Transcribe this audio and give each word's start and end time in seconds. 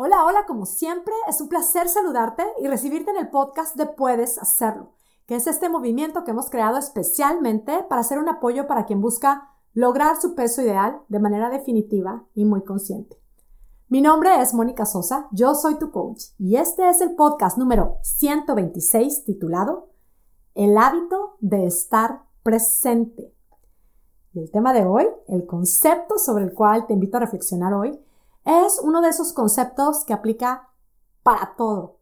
Hola, 0.00 0.24
hola, 0.24 0.46
como 0.46 0.64
siempre, 0.64 1.12
es 1.26 1.40
un 1.40 1.48
placer 1.48 1.88
saludarte 1.88 2.44
y 2.60 2.68
recibirte 2.68 3.10
en 3.10 3.16
el 3.16 3.30
podcast 3.30 3.74
de 3.74 3.86
Puedes 3.86 4.38
Hacerlo, 4.38 4.92
que 5.26 5.34
es 5.34 5.48
este 5.48 5.68
movimiento 5.68 6.22
que 6.22 6.30
hemos 6.30 6.50
creado 6.50 6.78
especialmente 6.78 7.82
para 7.88 8.02
hacer 8.02 8.20
un 8.20 8.28
apoyo 8.28 8.68
para 8.68 8.86
quien 8.86 9.00
busca 9.00 9.50
lograr 9.74 10.20
su 10.20 10.36
peso 10.36 10.62
ideal 10.62 11.00
de 11.08 11.18
manera 11.18 11.50
definitiva 11.50 12.24
y 12.36 12.44
muy 12.44 12.62
consciente. 12.62 13.20
Mi 13.88 14.00
nombre 14.00 14.40
es 14.40 14.54
Mónica 14.54 14.86
Sosa, 14.86 15.26
yo 15.32 15.56
soy 15.56 15.80
tu 15.80 15.90
coach 15.90 16.26
y 16.38 16.54
este 16.54 16.88
es 16.88 17.00
el 17.00 17.16
podcast 17.16 17.58
número 17.58 17.98
126 18.02 19.24
titulado 19.24 19.88
El 20.54 20.78
hábito 20.78 21.38
de 21.40 21.66
estar 21.66 22.22
presente. 22.44 23.34
Y 24.32 24.38
el 24.38 24.52
tema 24.52 24.72
de 24.72 24.86
hoy, 24.86 25.08
el 25.26 25.44
concepto 25.44 26.18
sobre 26.18 26.44
el 26.44 26.54
cual 26.54 26.86
te 26.86 26.92
invito 26.92 27.16
a 27.16 27.20
reflexionar 27.20 27.74
hoy, 27.74 27.98
es 28.48 28.80
uno 28.82 29.02
de 29.02 29.10
esos 29.10 29.34
conceptos 29.34 30.06
que 30.06 30.14
aplica 30.14 30.70
para 31.22 31.54
todo. 31.54 31.98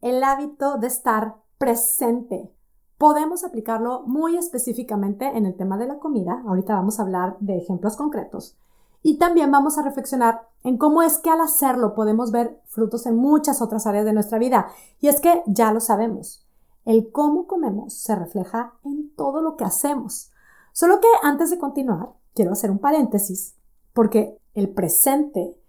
El 0.00 0.22
hábito 0.22 0.78
de 0.78 0.86
estar 0.86 1.34
presente. 1.58 2.54
Podemos 2.96 3.42
aplicarlo 3.42 4.02
muy 4.06 4.36
específicamente 4.36 5.26
en 5.36 5.46
el 5.46 5.56
tema 5.56 5.76
de 5.78 5.88
la 5.88 5.98
comida. 5.98 6.44
Ahorita 6.46 6.74
vamos 6.74 7.00
a 7.00 7.02
hablar 7.02 7.36
de 7.40 7.58
ejemplos 7.58 7.96
concretos. 7.96 8.56
Y 9.02 9.18
también 9.18 9.50
vamos 9.50 9.78
a 9.78 9.82
reflexionar 9.82 10.46
en 10.62 10.78
cómo 10.78 11.02
es 11.02 11.18
que 11.18 11.30
al 11.30 11.40
hacerlo 11.40 11.94
podemos 11.94 12.30
ver 12.30 12.60
frutos 12.66 13.06
en 13.06 13.16
muchas 13.16 13.60
otras 13.60 13.84
áreas 13.88 14.04
de 14.04 14.12
nuestra 14.12 14.38
vida. 14.38 14.68
Y 15.00 15.08
es 15.08 15.20
que 15.20 15.42
ya 15.46 15.72
lo 15.72 15.80
sabemos. 15.80 16.46
El 16.84 17.10
cómo 17.10 17.48
comemos 17.48 17.94
se 17.94 18.14
refleja 18.14 18.74
en 18.84 19.12
todo 19.16 19.42
lo 19.42 19.56
que 19.56 19.64
hacemos. 19.64 20.30
Solo 20.72 21.00
que 21.00 21.08
antes 21.24 21.50
de 21.50 21.58
continuar, 21.58 22.12
quiero 22.32 22.52
hacer 22.52 22.70
un 22.70 22.78
paréntesis, 22.78 23.56
porque 23.92 24.38
el 24.54 24.68
presente 24.68 25.59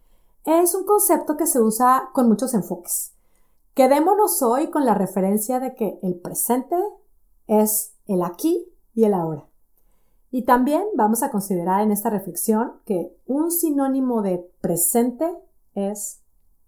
es 0.45 0.75
un 0.75 0.85
concepto 0.85 1.37
que 1.37 1.47
se 1.47 1.61
usa 1.61 2.09
con 2.13 2.27
muchos 2.27 2.53
enfoques. 2.53 3.13
Quedémonos 3.73 4.41
hoy 4.41 4.69
con 4.69 4.85
la 4.85 4.93
referencia 4.93 5.59
de 5.59 5.75
que 5.75 5.99
el 6.03 6.15
presente 6.15 6.75
es 7.47 7.93
el 8.07 8.21
aquí 8.23 8.67
y 8.93 9.05
el 9.05 9.13
ahora. 9.13 9.47
Y 10.29 10.43
también 10.43 10.83
vamos 10.95 11.23
a 11.23 11.31
considerar 11.31 11.81
en 11.81 11.91
esta 11.91 12.09
reflexión 12.09 12.73
que 12.85 13.15
un 13.25 13.51
sinónimo 13.51 14.21
de 14.21 14.49
presente 14.61 15.29
es 15.75 16.21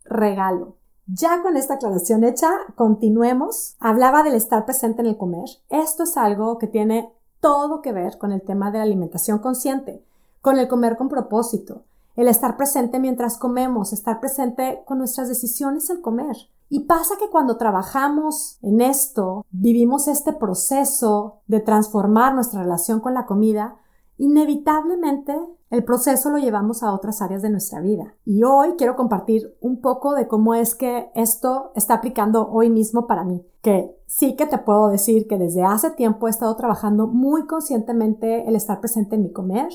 regalo. 0.03 0.77
Ya 1.05 1.41
con 1.41 1.57
esta 1.57 1.75
aclaración 1.75 2.23
hecha, 2.23 2.49
continuemos. 2.75 3.75
Hablaba 3.79 4.23
del 4.23 4.35
estar 4.35 4.65
presente 4.65 5.01
en 5.01 5.07
el 5.07 5.17
comer. 5.17 5.49
Esto 5.69 6.03
es 6.03 6.15
algo 6.15 6.57
que 6.57 6.67
tiene 6.67 7.13
todo 7.39 7.81
que 7.81 7.91
ver 7.91 8.17
con 8.17 8.31
el 8.31 8.41
tema 8.41 8.71
de 8.71 8.77
la 8.77 8.85
alimentación 8.85 9.39
consciente, 9.39 10.03
con 10.41 10.57
el 10.59 10.69
comer 10.69 10.95
con 10.95 11.09
propósito, 11.09 11.83
el 12.15 12.27
estar 12.27 12.57
presente 12.57 12.99
mientras 12.99 13.37
comemos, 13.37 13.93
estar 13.93 14.19
presente 14.19 14.81
con 14.85 14.99
nuestras 14.99 15.27
decisiones 15.27 15.89
al 15.89 16.01
comer. 16.01 16.35
Y 16.69 16.81
pasa 16.81 17.15
que 17.19 17.29
cuando 17.29 17.57
trabajamos 17.57 18.57
en 18.61 18.81
esto, 18.81 19.45
vivimos 19.51 20.07
este 20.07 20.33
proceso 20.33 21.41
de 21.47 21.59
transformar 21.59 22.33
nuestra 22.33 22.61
relación 22.61 22.99
con 22.99 23.13
la 23.13 23.25
comida, 23.25 23.77
inevitablemente 24.17 25.35
el 25.69 25.83
proceso 25.83 26.29
lo 26.29 26.37
llevamos 26.37 26.83
a 26.83 26.93
otras 26.93 27.21
áreas 27.21 27.41
de 27.41 27.49
nuestra 27.49 27.79
vida. 27.79 28.13
Y 28.25 28.43
hoy 28.43 28.73
quiero 28.77 28.95
compartir 28.95 29.57
un 29.59 29.81
poco 29.81 30.13
de 30.13 30.27
cómo 30.27 30.53
es 30.53 30.75
que 30.75 31.11
esto 31.15 31.71
está 31.75 31.95
aplicando 31.95 32.47
hoy 32.47 32.69
mismo 32.69 33.07
para 33.07 33.23
mí. 33.23 33.43
Que 33.61 33.95
sí 34.05 34.35
que 34.35 34.45
te 34.45 34.59
puedo 34.59 34.89
decir 34.89 35.27
que 35.27 35.39
desde 35.39 35.63
hace 35.63 35.89
tiempo 35.89 36.27
he 36.27 36.29
estado 36.29 36.55
trabajando 36.55 37.07
muy 37.07 37.47
conscientemente 37.47 38.47
el 38.47 38.55
estar 38.55 38.81
presente 38.81 39.15
en 39.15 39.23
mi 39.23 39.31
comer, 39.31 39.69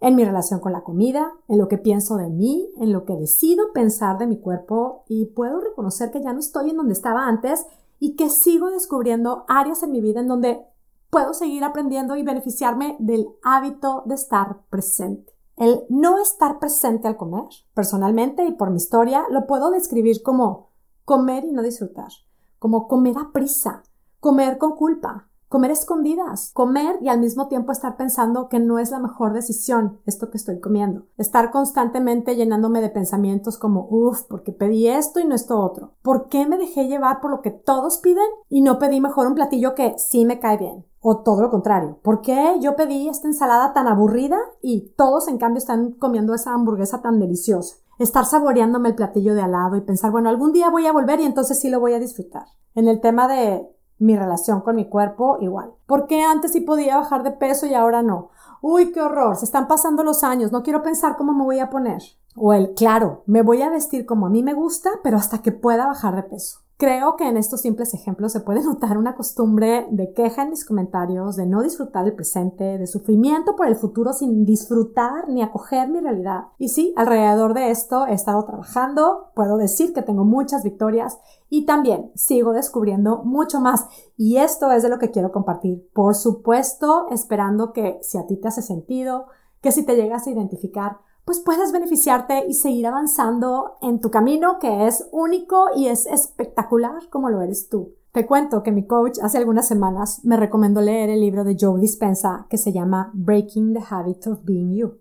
en 0.00 0.14
mi 0.14 0.24
relación 0.24 0.60
con 0.60 0.72
la 0.72 0.82
comida, 0.82 1.32
en 1.48 1.58
lo 1.58 1.68
que 1.68 1.78
pienso 1.78 2.16
de 2.16 2.30
mí, 2.30 2.70
en 2.78 2.92
lo 2.92 3.04
que 3.04 3.16
decido 3.16 3.72
pensar 3.72 4.18
de 4.18 4.26
mi 4.26 4.38
cuerpo 4.38 5.04
y 5.08 5.26
puedo 5.26 5.60
reconocer 5.60 6.10
que 6.10 6.22
ya 6.22 6.32
no 6.32 6.38
estoy 6.38 6.70
en 6.70 6.76
donde 6.76 6.92
estaba 6.92 7.26
antes 7.26 7.66
y 7.98 8.14
que 8.14 8.30
sigo 8.30 8.70
descubriendo 8.70 9.44
áreas 9.48 9.82
en 9.82 9.90
mi 9.90 10.00
vida 10.00 10.20
en 10.20 10.28
donde 10.28 10.64
puedo 11.10 11.34
seguir 11.34 11.64
aprendiendo 11.64 12.16
y 12.16 12.22
beneficiarme 12.22 12.96
del 13.00 13.28
hábito 13.42 14.02
de 14.06 14.14
estar 14.14 14.60
presente. 14.70 15.32
El 15.56 15.84
no 15.88 16.18
estar 16.22 16.60
presente 16.60 17.08
al 17.08 17.16
comer, 17.16 17.48
personalmente 17.74 18.44
y 18.44 18.52
por 18.52 18.70
mi 18.70 18.76
historia, 18.76 19.24
lo 19.30 19.46
puedo 19.46 19.70
describir 19.70 20.22
como 20.22 20.70
comer 21.04 21.44
y 21.44 21.50
no 21.50 21.62
disfrutar, 21.62 22.12
como 22.60 22.86
comer 22.86 23.16
a 23.18 23.32
prisa, 23.32 23.82
comer 24.20 24.58
con 24.58 24.76
culpa, 24.76 25.27
Comer 25.48 25.70
escondidas, 25.70 26.50
comer 26.52 26.98
y 27.00 27.08
al 27.08 27.20
mismo 27.20 27.48
tiempo 27.48 27.72
estar 27.72 27.96
pensando 27.96 28.50
que 28.50 28.58
no 28.58 28.78
es 28.78 28.90
la 28.90 28.98
mejor 28.98 29.32
decisión 29.32 29.98
esto 30.04 30.28
que 30.28 30.36
estoy 30.36 30.60
comiendo. 30.60 31.06
Estar 31.16 31.50
constantemente 31.50 32.36
llenándome 32.36 32.82
de 32.82 32.90
pensamientos 32.90 33.56
como, 33.56 33.86
uff, 33.88 34.24
porque 34.24 34.52
pedí 34.52 34.88
esto 34.88 35.20
y 35.20 35.24
no 35.24 35.34
esto 35.34 35.58
otro. 35.58 35.94
¿Por 36.02 36.28
qué 36.28 36.46
me 36.46 36.58
dejé 36.58 36.86
llevar 36.86 37.22
por 37.22 37.30
lo 37.30 37.40
que 37.40 37.50
todos 37.50 37.96
piden 37.96 38.26
y 38.50 38.60
no 38.60 38.78
pedí 38.78 39.00
mejor 39.00 39.26
un 39.26 39.34
platillo 39.34 39.74
que 39.74 39.94
sí 39.96 40.26
me 40.26 40.38
cae 40.38 40.58
bien? 40.58 40.84
O 41.00 41.22
todo 41.22 41.40
lo 41.40 41.50
contrario. 41.50 41.98
¿Por 42.02 42.20
qué 42.20 42.58
yo 42.60 42.76
pedí 42.76 43.08
esta 43.08 43.26
ensalada 43.26 43.72
tan 43.72 43.86
aburrida 43.86 44.36
y 44.60 44.92
todos 44.98 45.28
en 45.28 45.38
cambio 45.38 45.58
están 45.58 45.92
comiendo 45.92 46.34
esa 46.34 46.52
hamburguesa 46.52 47.00
tan 47.00 47.18
deliciosa? 47.18 47.76
Estar 47.98 48.26
saboreándome 48.26 48.90
el 48.90 48.96
platillo 48.96 49.34
de 49.34 49.40
al 49.40 49.52
lado 49.52 49.76
y 49.76 49.80
pensar, 49.80 50.10
bueno, 50.10 50.28
algún 50.28 50.52
día 50.52 50.68
voy 50.68 50.86
a 50.86 50.92
volver 50.92 51.20
y 51.20 51.24
entonces 51.24 51.58
sí 51.58 51.70
lo 51.70 51.80
voy 51.80 51.94
a 51.94 51.98
disfrutar. 51.98 52.44
En 52.74 52.86
el 52.86 53.00
tema 53.00 53.26
de 53.28 53.66
mi 53.98 54.16
relación 54.16 54.60
con 54.60 54.76
mi 54.76 54.88
cuerpo 54.88 55.38
igual. 55.40 55.72
¿Por 55.86 56.06
qué 56.06 56.22
antes 56.22 56.52
sí 56.52 56.60
podía 56.60 56.96
bajar 56.96 57.22
de 57.22 57.32
peso 57.32 57.66
y 57.66 57.74
ahora 57.74 58.02
no? 58.02 58.30
Uy, 58.60 58.92
qué 58.92 59.00
horror, 59.00 59.36
se 59.36 59.44
están 59.44 59.68
pasando 59.68 60.02
los 60.02 60.24
años, 60.24 60.52
no 60.52 60.62
quiero 60.62 60.82
pensar 60.82 61.16
cómo 61.16 61.32
me 61.32 61.44
voy 61.44 61.60
a 61.60 61.70
poner. 61.70 62.02
O 62.36 62.52
el, 62.52 62.74
claro, 62.74 63.22
me 63.26 63.42
voy 63.42 63.62
a 63.62 63.70
vestir 63.70 64.06
como 64.06 64.26
a 64.26 64.30
mí 64.30 64.42
me 64.42 64.54
gusta, 64.54 64.90
pero 65.02 65.16
hasta 65.16 65.42
que 65.42 65.52
pueda 65.52 65.86
bajar 65.86 66.16
de 66.16 66.22
peso. 66.22 66.60
Creo 66.78 67.16
que 67.16 67.26
en 67.26 67.36
estos 67.36 67.62
simples 67.62 67.92
ejemplos 67.92 68.30
se 68.30 68.38
puede 68.38 68.62
notar 68.64 68.98
una 68.98 69.16
costumbre 69.16 69.88
de 69.90 70.12
queja 70.12 70.42
en 70.44 70.50
mis 70.50 70.64
comentarios, 70.64 71.34
de 71.34 71.44
no 71.44 71.62
disfrutar 71.62 72.06
el 72.06 72.14
presente, 72.14 72.78
de 72.78 72.86
sufrimiento 72.86 73.56
por 73.56 73.66
el 73.66 73.74
futuro 73.74 74.12
sin 74.12 74.44
disfrutar 74.44 75.28
ni 75.28 75.42
acoger 75.42 75.88
mi 75.88 75.98
realidad. 75.98 76.44
Y 76.56 76.68
sí, 76.68 76.94
alrededor 76.96 77.54
de 77.54 77.70
esto 77.70 78.06
he 78.06 78.14
estado 78.14 78.44
trabajando, 78.44 79.32
puedo 79.34 79.56
decir 79.56 79.92
que 79.92 80.02
tengo 80.02 80.24
muchas 80.24 80.62
victorias 80.62 81.18
y 81.50 81.64
también 81.66 82.10
sigo 82.14 82.52
descubriendo 82.52 83.22
mucho 83.24 83.60
más. 83.60 83.86
Y 84.16 84.36
esto 84.36 84.70
es 84.72 84.82
de 84.82 84.88
lo 84.88 84.98
que 84.98 85.10
quiero 85.10 85.32
compartir. 85.32 85.88
Por 85.92 86.14
supuesto, 86.14 87.06
esperando 87.10 87.72
que 87.72 87.98
si 88.02 88.18
a 88.18 88.26
ti 88.26 88.36
te 88.36 88.48
hace 88.48 88.62
sentido, 88.62 89.26
que 89.60 89.72
si 89.72 89.84
te 89.84 89.96
llegas 89.96 90.26
a 90.26 90.30
identificar, 90.30 90.98
pues 91.24 91.40
puedas 91.40 91.72
beneficiarte 91.72 92.46
y 92.48 92.54
seguir 92.54 92.86
avanzando 92.86 93.76
en 93.82 94.00
tu 94.00 94.10
camino 94.10 94.58
que 94.58 94.86
es 94.86 95.06
único 95.12 95.66
y 95.76 95.88
es 95.88 96.06
espectacular 96.06 97.08
como 97.10 97.28
lo 97.28 97.42
eres 97.42 97.68
tú. 97.68 97.94
Te 98.12 98.26
cuento 98.26 98.62
que 98.62 98.72
mi 98.72 98.86
coach 98.86 99.18
hace 99.22 99.36
algunas 99.36 99.68
semanas 99.68 100.24
me 100.24 100.38
recomendó 100.38 100.80
leer 100.80 101.10
el 101.10 101.20
libro 101.20 101.44
de 101.44 101.56
Joe 101.60 101.78
Dispensa 101.78 102.46
que 102.48 102.56
se 102.56 102.72
llama 102.72 103.10
Breaking 103.12 103.74
the 103.74 103.82
Habit 103.88 104.26
of 104.26 104.44
Being 104.44 104.74
You. 104.74 104.94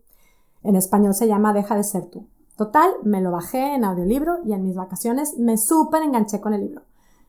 En 0.64 0.76
español 0.76 1.14
se 1.14 1.28
llama 1.28 1.54
Deja 1.54 1.78
de 1.78 1.84
ser 1.84 2.08
tú. 2.08 2.28
Total, 2.58 2.92
me 3.04 3.22
lo 3.22 3.32
bajé 3.32 3.76
en 3.76 3.86
audiolibro 3.86 4.40
y 4.44 4.54
en 4.54 4.64
mis 4.64 4.76
vacaciones 4.76 5.38
me 5.38 5.58
súper 5.58 6.02
enganché 6.02 6.42
con 6.42 6.54
el 6.54 6.62
libro. 6.62 6.82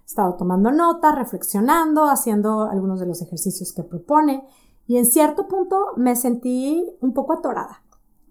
He 0.03 0.06
estado 0.06 0.34
tomando 0.34 0.72
notas, 0.72 1.15
reflexionando, 1.15 2.09
haciendo 2.09 2.62
algunos 2.62 2.99
de 2.99 3.06
los 3.06 3.21
ejercicios 3.21 3.72
que 3.72 3.83
propone 3.83 4.49
y 4.87 4.97
en 4.97 5.05
cierto 5.05 5.47
punto 5.47 5.93
me 5.97 6.17
sentí 6.17 6.91
un 7.00 7.12
poco 7.12 7.34
atorada 7.34 7.83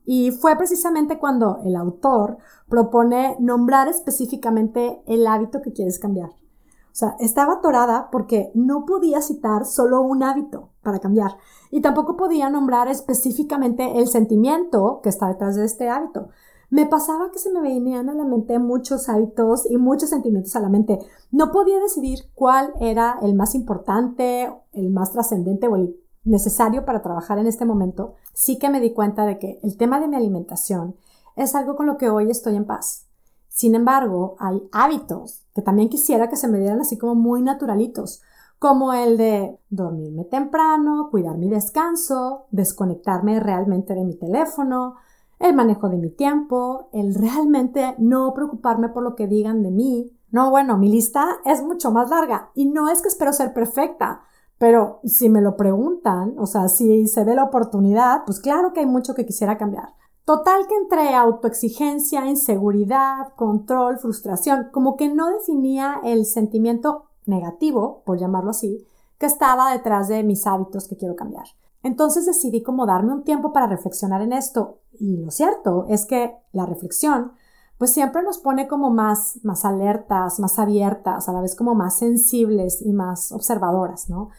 y 0.09 0.31
fue 0.31 0.56
precisamente 0.56 1.19
cuando 1.19 1.59
el 1.66 1.75
autor 1.75 2.38
propone 2.69 3.36
nombrar 3.40 3.90
específicamente 3.90 5.03
el 5.06 5.28
hábito 5.28 5.62
que 5.62 5.74
quieres 5.74 6.00
cambiar. 6.00 6.30
O 6.30 7.00
sea, 7.00 7.16
estaba 7.19 7.56
atorada 7.56 8.09
porque 8.09 8.50
no 8.56 8.86
podía 8.86 9.22
citar 9.22 9.66
solo 9.66 10.02
un 10.02 10.24
hábito 10.24 10.69
para 10.81 11.00
cambiar 11.00 11.38
y 11.72 11.81
tampoco 11.81 12.16
podía 12.16 12.50
nombrar 12.50 12.88
específicamente 12.88 14.00
el 14.00 14.07
sentimiento 14.07 15.02
que 15.03 15.09
está 15.09 15.28
detrás 15.28 15.57
de 15.57 15.66
este 15.66 15.90
hábito. 15.90 16.30
Me 16.69 16.85
pasaba 16.85 17.31
que 17.31 17.39
se 17.39 17.51
me 17.51 17.61
venían 17.61 18.09
a 18.09 18.13
la 18.13 18.25
mente 18.25 18.59
muchos 18.59 19.07
hábitos 19.07 19.69
y 19.69 19.78
muchos 19.78 20.09
sentimientos 20.09 20.56
a 20.56 20.59
la 20.59 20.69
mente. 20.69 21.00
No 21.31 21.51
podía 21.51 21.80
decidir 21.80 22.30
cuál 22.33 22.74
era 22.80 23.19
el 23.21 23.36
más 23.36 23.56
importante, 23.56 24.51
el 24.74 24.89
más 24.89 25.13
trascendente 25.13 25.68
o 25.68 25.75
el 25.77 25.95
necesario 26.27 26.86
para 26.86 27.01
trabajar 27.01 27.39
en 27.39 27.47
este 27.47 27.65
momento, 27.65 28.15
sí 28.33 28.59
que 28.59 28.69
me 28.69 28.81
di 28.81 28.94
cuenta 28.94 29.25
de 29.25 29.39
que 29.39 29.59
el 29.63 29.77
tema 29.77 30.00
de 30.00 30.07
mi 30.07 30.15
alimentación 30.15 30.95
es 31.36 31.56
algo 31.56 31.75
con 31.75 31.88
lo 31.88 31.97
que 31.97 32.09
hoy 32.09 32.30
estoy 32.30 32.56
en 32.56 32.65
paz. 32.65 33.07
Sin 33.47 33.74
embargo, 33.74 34.36
hay 34.39 34.68
hábitos 34.71 35.45
que 35.56 35.62
también 35.62 35.89
quisiera 35.89 36.30
que 36.30 36.36
se 36.36 36.47
me 36.47 36.59
dieran 36.59 36.81
así 36.81 36.97
como 36.97 37.15
muy 37.15 37.42
naturalitos, 37.42 38.21
como 38.59 38.94
el 38.94 39.18
de 39.18 39.59
dormirme 39.69 40.25
temprano, 40.25 41.09
cuidar 41.09 41.38
mi 41.38 41.50
descanso, 41.50 42.45
desconectarme 42.51 43.39
realmente 43.39 43.94
de 43.94 44.03
mi 44.03 44.15
teléfono, 44.15 44.95
el 45.39 45.56
manejo 45.56 45.89
de 45.89 45.98
mi 45.98 46.10
tiempo, 46.10 46.89
el 46.94 47.13
realmente 47.13 47.95
no 47.98 48.34
preocuparme 48.34 48.89
por 48.89 49.04
lo 49.04 49.16
que 49.16 49.28
digan 49.28 49.63
de 49.63 49.72
mí. 49.72 50.12
No, 50.31 50.50
bueno, 50.50 50.78
mi 50.78 50.89
lista 50.89 51.38
es 51.45 51.63
mucho 51.63 51.92
más 51.92 52.10
larga 52.10 52.51
y 52.54 52.66
no 52.66 52.89
es 52.89 53.01
que 53.01 53.07
espero 53.07 53.34
ser 53.34 53.54
perfecta, 53.54 54.22
pero 54.57 55.00
si 55.04 55.30
me 55.30 55.42
lo 55.42 55.56
preguntan, 55.56 56.36
o 56.38 56.45
sea, 56.48 56.68
si 56.68 57.07
se 57.07 57.24
ve 57.24 57.36
la 57.36 57.44
oportunidad, 57.44 58.24
pues 58.25 58.39
claro 58.39 58.74
que 58.74 58.80
hay 58.80 58.86
mucho 58.86 59.13
que 59.13 59.25
quisiera 59.25 59.57
cambiar. 59.57 59.94
Total 60.25 60.68
que 60.68 60.75
entre 60.75 61.16
autoexigencia, 61.16 62.25
inseguridad, 62.25 63.33
control, 63.36 63.98
frustración, 63.98 64.69
como 64.74 64.98
que 64.98 65.07
no 65.07 65.30
definía 65.30 66.01
el 66.04 66.25
sentimiento 66.25 67.06
negativo, 67.25 68.01
por 68.06 68.18
llamarlo 68.18 68.50
así, 68.50 68.86
que 69.18 69.25
estaba 69.25 69.72
detrás 69.72 70.10
de 70.10 70.24
mis 70.24 70.45
hábitos 70.45 70.88
que 70.88 70.98
quiero 70.98 71.16
cambiar. 71.16 71.45
Entonces 71.83 72.25
decidí 72.25 72.63
como 72.63 72.85
darme 72.85 73.13
un 73.13 73.24
tiempo 73.24 73.53
para 73.53 73.68
reflexionar 73.68 74.21
en 74.21 74.33
esto. 74.33 74.79
Y 75.00 75.18
lo 75.18 75.31
cierto 75.31 75.85
es 75.89 76.06
que 76.06 76.35
la 76.51 76.65
reflexión 76.65 77.33
pues 77.77 77.94
siempre 77.94 78.24
nos 78.24 78.39
pone 78.39 78.68
como 78.68 78.89
más, 78.89 79.39
más 79.44 79.63
alertas, 79.63 80.39
más 80.39 80.57
abiertas, 80.57 81.29
a 81.29 81.33
la 81.33 81.41
vez 81.41 81.56
como 81.56 81.75
más 81.75 82.00
sensibles 82.00 82.81
y 82.81 82.91
más 82.91 83.31
observadoras, 83.31 84.09
¿no? 84.09 84.29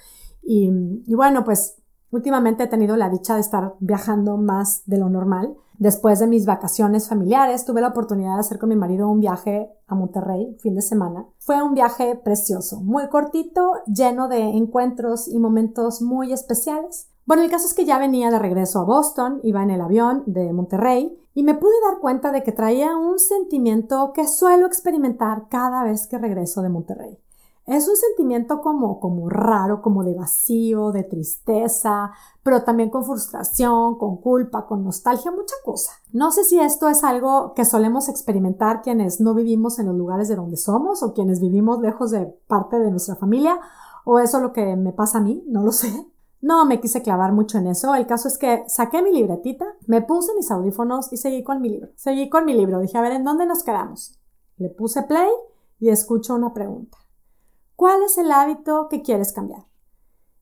Y, 0.42 0.72
y 1.06 1.14
bueno, 1.14 1.44
pues 1.44 1.76
últimamente 2.10 2.64
he 2.64 2.66
tenido 2.66 2.96
la 2.96 3.08
dicha 3.08 3.34
de 3.34 3.40
estar 3.40 3.76
viajando 3.78 4.38
más 4.38 4.82
de 4.86 4.98
lo 4.98 5.08
normal 5.08 5.56
Después 5.78 6.18
de 6.18 6.26
mis 6.26 6.44
vacaciones 6.44 7.08
familiares, 7.08 7.64
tuve 7.64 7.80
la 7.80 7.88
oportunidad 7.88 8.34
de 8.34 8.40
hacer 8.40 8.58
con 8.58 8.68
mi 8.68 8.74
marido 8.74 9.08
un 9.08 9.20
viaje 9.20 9.70
a 9.86 9.94
Monterrey, 9.94 10.56
fin 10.58 10.74
de 10.74 10.82
semana. 10.82 11.24
Fue 11.38 11.62
un 11.62 11.74
viaje 11.74 12.16
precioso, 12.16 12.80
muy 12.80 13.08
cortito, 13.08 13.74
lleno 13.86 14.26
de 14.26 14.40
encuentros 14.40 15.28
y 15.28 15.38
momentos 15.38 16.02
muy 16.02 16.32
especiales. 16.32 17.08
Bueno, 17.28 17.42
el 17.42 17.50
caso 17.50 17.66
es 17.66 17.74
que 17.74 17.84
ya 17.84 17.98
venía 17.98 18.30
de 18.30 18.38
regreso 18.38 18.80
a 18.80 18.84
Boston, 18.84 19.40
iba 19.42 19.62
en 19.62 19.68
el 19.68 19.82
avión 19.82 20.22
de 20.24 20.50
Monterrey 20.54 21.14
y 21.34 21.42
me 21.42 21.52
pude 21.52 21.74
dar 21.86 21.98
cuenta 22.00 22.32
de 22.32 22.42
que 22.42 22.52
traía 22.52 22.96
un 22.96 23.18
sentimiento 23.18 24.14
que 24.14 24.26
suelo 24.26 24.64
experimentar 24.64 25.46
cada 25.50 25.84
vez 25.84 26.06
que 26.06 26.16
regreso 26.16 26.62
de 26.62 26.70
Monterrey. 26.70 27.18
Es 27.66 27.86
un 27.86 27.96
sentimiento 27.96 28.62
como, 28.62 28.98
como 28.98 29.28
raro, 29.28 29.82
como 29.82 30.04
de 30.04 30.14
vacío, 30.14 30.90
de 30.90 31.04
tristeza, 31.04 32.12
pero 32.42 32.62
también 32.62 32.88
con 32.88 33.04
frustración, 33.04 33.98
con 33.98 34.16
culpa, 34.22 34.64
con 34.64 34.82
nostalgia, 34.82 35.30
mucha 35.30 35.56
cosa. 35.66 35.92
No 36.14 36.32
sé 36.32 36.44
si 36.44 36.58
esto 36.58 36.88
es 36.88 37.04
algo 37.04 37.52
que 37.52 37.66
solemos 37.66 38.08
experimentar 38.08 38.80
quienes 38.80 39.20
no 39.20 39.34
vivimos 39.34 39.78
en 39.78 39.88
los 39.88 39.96
lugares 39.96 40.28
de 40.28 40.36
donde 40.36 40.56
somos 40.56 41.02
o 41.02 41.12
quienes 41.12 41.42
vivimos 41.42 41.78
lejos 41.82 42.10
de 42.10 42.24
parte 42.46 42.78
de 42.78 42.90
nuestra 42.90 43.16
familia, 43.16 43.60
o 44.06 44.18
eso 44.18 44.38
es 44.38 44.42
lo 44.42 44.54
que 44.54 44.76
me 44.76 44.94
pasa 44.94 45.18
a 45.18 45.20
mí, 45.20 45.44
no 45.46 45.62
lo 45.62 45.72
sé. 45.72 46.06
No 46.40 46.64
me 46.66 46.80
quise 46.80 47.02
clavar 47.02 47.32
mucho 47.32 47.58
en 47.58 47.66
eso. 47.66 47.94
El 47.94 48.06
caso 48.06 48.28
es 48.28 48.38
que 48.38 48.64
saqué 48.68 49.02
mi 49.02 49.12
libretita, 49.12 49.66
me 49.86 50.02
puse 50.02 50.34
mis 50.34 50.50
audífonos 50.50 51.12
y 51.12 51.16
seguí 51.16 51.42
con 51.42 51.60
mi 51.60 51.68
libro. 51.68 51.90
Seguí 51.96 52.28
con 52.28 52.44
mi 52.44 52.54
libro. 52.54 52.80
Dije, 52.80 52.96
a 52.96 53.02
ver, 53.02 53.12
¿en 53.12 53.24
dónde 53.24 53.46
nos 53.46 53.64
quedamos? 53.64 54.18
Le 54.56 54.68
puse 54.68 55.02
play 55.02 55.28
y 55.80 55.88
escucho 55.88 56.34
una 56.34 56.52
pregunta. 56.52 56.98
¿Cuál 57.74 58.02
es 58.02 58.18
el 58.18 58.30
hábito 58.30 58.88
que 58.88 59.02
quieres 59.02 59.32
cambiar? 59.32 59.64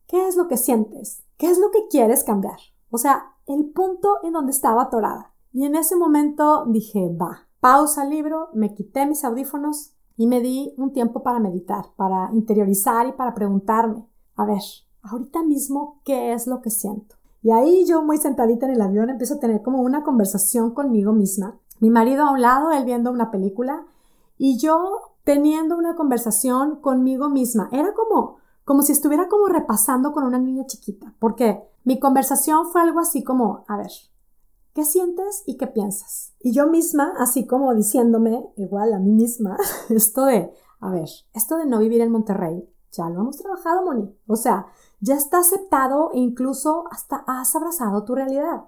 ¿Qué 0.07 0.27
es 0.29 0.37
lo 0.37 0.49
que 0.49 0.57
sientes? 0.57 1.25
¿Qué 1.37 1.51
es 1.51 1.59
lo 1.59 1.71
que 1.71 1.89
quieres 1.89 2.25
cambiar? 2.25 2.59
O 2.91 2.99
sea, 2.99 3.35
el 3.47 3.71
punto 3.71 4.19
en 4.23 4.33
donde 4.33 4.53
estaba 4.53 4.83
atorada. 4.85 5.35
Y 5.53 5.65
en 5.65 5.75
ese 5.75 5.97
momento 5.97 6.65
dije, 6.67 7.09
va, 7.11 7.49
pausa 7.61 8.05
el 8.05 8.11
libro, 8.11 8.49
me 8.53 8.75
quité 8.75 9.07
mis 9.07 9.25
audífonos 9.25 9.95
y 10.17 10.27
me 10.27 10.41
di 10.41 10.75
un 10.77 10.93
tiempo 10.93 11.23
para 11.23 11.39
meditar, 11.39 11.87
para 11.97 12.31
interiorizar 12.33 13.07
y 13.07 13.13
para 13.13 13.35
preguntarme, 13.35 14.07
a 14.35 14.45
ver, 14.45 14.63
ahorita 15.11 15.43
mismo, 15.43 16.01
¿qué 16.05 16.33
es 16.33 16.47
lo 16.47 16.61
que 16.61 16.71
siento? 16.71 17.17
Y 17.43 17.51
ahí 17.51 17.85
yo 17.87 18.03
muy 18.03 18.19
sentadita 18.19 18.67
en 18.67 18.73
el 18.73 18.83
avión 18.83 19.11
empiezo 19.11 19.35
a 19.35 19.41
tener 19.41 19.63
como 19.63 19.81
una 19.81 20.03
conversación 20.03 20.73
conmigo 20.73 21.13
misma. 21.13 21.59
Mi 21.81 21.91
marido 21.91 22.25
a 22.25 22.33
un 22.33 22.41
lado, 22.41 22.73
él 22.73 22.85
viendo 22.85 23.11
una 23.11 23.31
película 23.31 23.87
y 24.39 24.59
yo 24.59 25.17
teniendo 25.25 25.77
una 25.77 25.95
conversación 25.95 26.77
conmigo 26.81 27.29
misma. 27.29 27.69
Era 27.73 27.93
como, 27.95 28.37
como 28.65 28.83
si 28.83 28.93
estuviera 28.93 29.29
como 29.29 29.47
repasando 29.47 30.13
con 30.13 30.25
una 30.25 30.39
niña 30.39 30.67
chiquita, 30.67 31.15
porque 31.19 31.63
mi 31.85 32.01
conversación 32.01 32.67
fue 32.71 32.83
algo 32.83 33.01
así 33.01 33.23
como, 33.23 33.65
a 33.69 33.77
ver, 33.77 33.91
¿qué 34.75 34.85
sientes 34.85 35.43
y 35.47 35.57
qué 35.57 35.67
piensas? 35.67 36.35
Y 36.41 36.53
yo 36.53 36.67
misma, 36.67 37.13
así 37.19 37.47
como 37.47 37.75
diciéndome, 37.75 38.45
igual 38.57 38.93
a 38.93 38.99
mí 38.99 39.13
misma, 39.13 39.57
esto 39.89 40.25
de, 40.25 40.51
a 40.81 40.91
ver, 40.91 41.09
esto 41.33 41.57
de 41.57 41.67
no 41.67 41.79
vivir 41.79 42.01
en 42.01 42.13
Monterrey, 42.13 42.69
ya 42.97 43.09
lo 43.09 43.21
hemos 43.21 43.37
trabajado, 43.37 43.85
Moni. 43.85 44.15
O 44.27 44.37
sea, 44.37 44.67
ya 45.01 45.15
está 45.15 45.39
aceptado 45.39 46.11
e 46.13 46.19
incluso 46.19 46.85
hasta 46.91 47.25
has 47.27 47.55
abrazado 47.55 48.05
tu 48.05 48.15
realidad. 48.15 48.65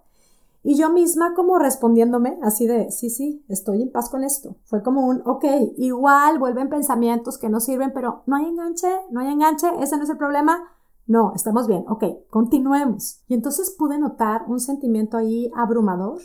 Y 0.63 0.77
yo 0.77 0.91
misma 0.91 1.35
como 1.35 1.59
respondiéndome 1.59 2.39
así 2.43 2.67
de, 2.67 2.91
sí, 2.91 3.11
sí, 3.11 3.45
estoy 3.49 3.83
en 3.83 3.93
paz 3.93 4.11
con 4.11 4.25
esto. 4.25 4.57
Fue 4.65 4.83
como 4.83 5.07
un, 5.07 5.23
ok, 5.25 5.45
igual 5.79 6.39
vuelven 6.39 6.69
pensamientos 6.69 7.39
que 7.39 7.49
no 7.49 7.61
sirven, 7.61 7.93
pero 7.95 8.23
no 8.27 8.37
hay 8.37 8.47
enganche, 8.47 8.89
no 9.11 9.21
hay 9.21 9.29
enganche, 9.29 9.69
ese 9.81 9.97
no 9.97 10.05
es 10.05 10.11
el 10.11 10.19
problema. 10.19 10.65
No, 11.07 11.33
estamos 11.35 11.69
bien, 11.69 11.85
ok, 11.89 12.05
continuemos. 12.29 13.23
Y 13.29 13.35
entonces 13.35 13.71
pude 13.71 13.99
notar 13.99 14.45
un 14.47 14.61
sentimiento 14.61 15.17
ahí 15.17 15.51
abrumador, 15.57 16.21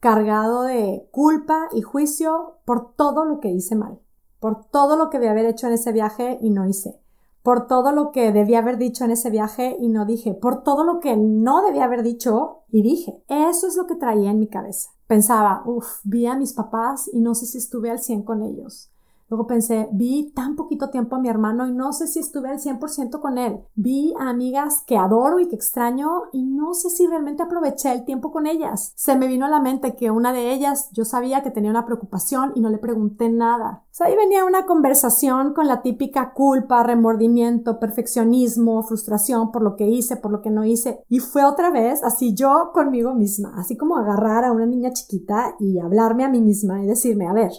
cargado 0.00 0.62
de 0.62 1.08
culpa 1.12 1.68
y 1.72 1.82
juicio 1.82 2.56
por 2.64 2.94
todo 2.94 3.24
lo 3.24 3.38
que 3.38 3.50
hice 3.50 3.76
mal, 3.76 4.00
por 4.40 4.64
todo 4.64 4.96
lo 4.96 5.10
que 5.10 5.18
debía 5.18 5.32
haber 5.32 5.46
hecho 5.46 5.66
en 5.68 5.74
ese 5.74 5.92
viaje 5.92 6.38
y 6.40 6.50
no 6.50 6.66
hice 6.66 7.00
por 7.48 7.66
todo 7.66 7.92
lo 7.92 8.10
que 8.10 8.30
debía 8.30 8.58
haber 8.58 8.76
dicho 8.76 9.06
en 9.06 9.10
ese 9.10 9.30
viaje 9.30 9.74
y 9.80 9.88
no 9.88 10.04
dije, 10.04 10.34
por 10.34 10.62
todo 10.64 10.84
lo 10.84 11.00
que 11.00 11.16
no 11.16 11.62
debía 11.62 11.84
haber 11.84 12.02
dicho 12.02 12.64
y 12.68 12.82
dije. 12.82 13.22
Eso 13.26 13.66
es 13.66 13.74
lo 13.74 13.86
que 13.86 13.94
traía 13.94 14.30
en 14.30 14.38
mi 14.38 14.48
cabeza. 14.48 14.90
Pensaba, 15.06 15.62
uff, 15.64 16.00
vi 16.04 16.26
a 16.26 16.36
mis 16.36 16.52
papás 16.52 17.08
y 17.10 17.22
no 17.22 17.34
sé 17.34 17.46
si 17.46 17.56
estuve 17.56 17.90
al 17.90 18.00
100 18.00 18.24
con 18.24 18.42
ellos. 18.42 18.92
Luego 19.28 19.46
pensé, 19.46 19.88
vi 19.92 20.32
tan 20.32 20.56
poquito 20.56 20.88
tiempo 20.88 21.16
a 21.16 21.18
mi 21.18 21.28
hermano 21.28 21.66
y 21.66 21.72
no 21.72 21.92
sé 21.92 22.06
si 22.06 22.18
estuve 22.18 22.48
al 22.48 22.58
100% 22.58 23.20
con 23.20 23.36
él. 23.36 23.60
Vi 23.74 24.14
a 24.18 24.30
amigas 24.30 24.82
que 24.86 24.96
adoro 24.96 25.38
y 25.38 25.48
que 25.48 25.56
extraño 25.56 26.08
y 26.32 26.44
no 26.44 26.72
sé 26.72 26.88
si 26.88 27.06
realmente 27.06 27.42
aproveché 27.42 27.92
el 27.92 28.04
tiempo 28.04 28.32
con 28.32 28.46
ellas. 28.46 28.92
Se 28.96 29.16
me 29.16 29.26
vino 29.26 29.46
a 29.46 29.50
la 29.50 29.60
mente 29.60 29.96
que 29.96 30.10
una 30.10 30.32
de 30.32 30.52
ellas 30.52 30.88
yo 30.92 31.04
sabía 31.04 31.42
que 31.42 31.50
tenía 31.50 31.70
una 31.70 31.84
preocupación 31.84 32.52
y 32.54 32.60
no 32.60 32.70
le 32.70 32.78
pregunté 32.78 33.28
nada. 33.28 33.84
O 33.90 33.94
sea, 33.98 34.06
ahí 34.06 34.16
venía 34.16 34.44
una 34.44 34.64
conversación 34.64 35.52
con 35.52 35.66
la 35.66 35.82
típica 35.82 36.32
culpa, 36.32 36.82
remordimiento, 36.82 37.78
perfeccionismo, 37.78 38.82
frustración 38.82 39.52
por 39.52 39.62
lo 39.62 39.76
que 39.76 39.88
hice, 39.88 40.16
por 40.16 40.30
lo 40.30 40.40
que 40.40 40.50
no 40.50 40.64
hice. 40.64 41.02
Y 41.08 41.18
fue 41.18 41.44
otra 41.44 41.70
vez 41.70 42.02
así 42.02 42.34
yo 42.34 42.70
conmigo 42.72 43.14
misma, 43.14 43.54
así 43.56 43.76
como 43.76 43.96
agarrar 43.96 44.44
a 44.44 44.52
una 44.52 44.66
niña 44.66 44.92
chiquita 44.92 45.56
y 45.58 45.78
hablarme 45.78 46.24
a 46.24 46.28
mí 46.28 46.40
misma 46.40 46.82
y 46.82 46.86
decirme, 46.86 47.26
a 47.26 47.32
ver, 47.32 47.50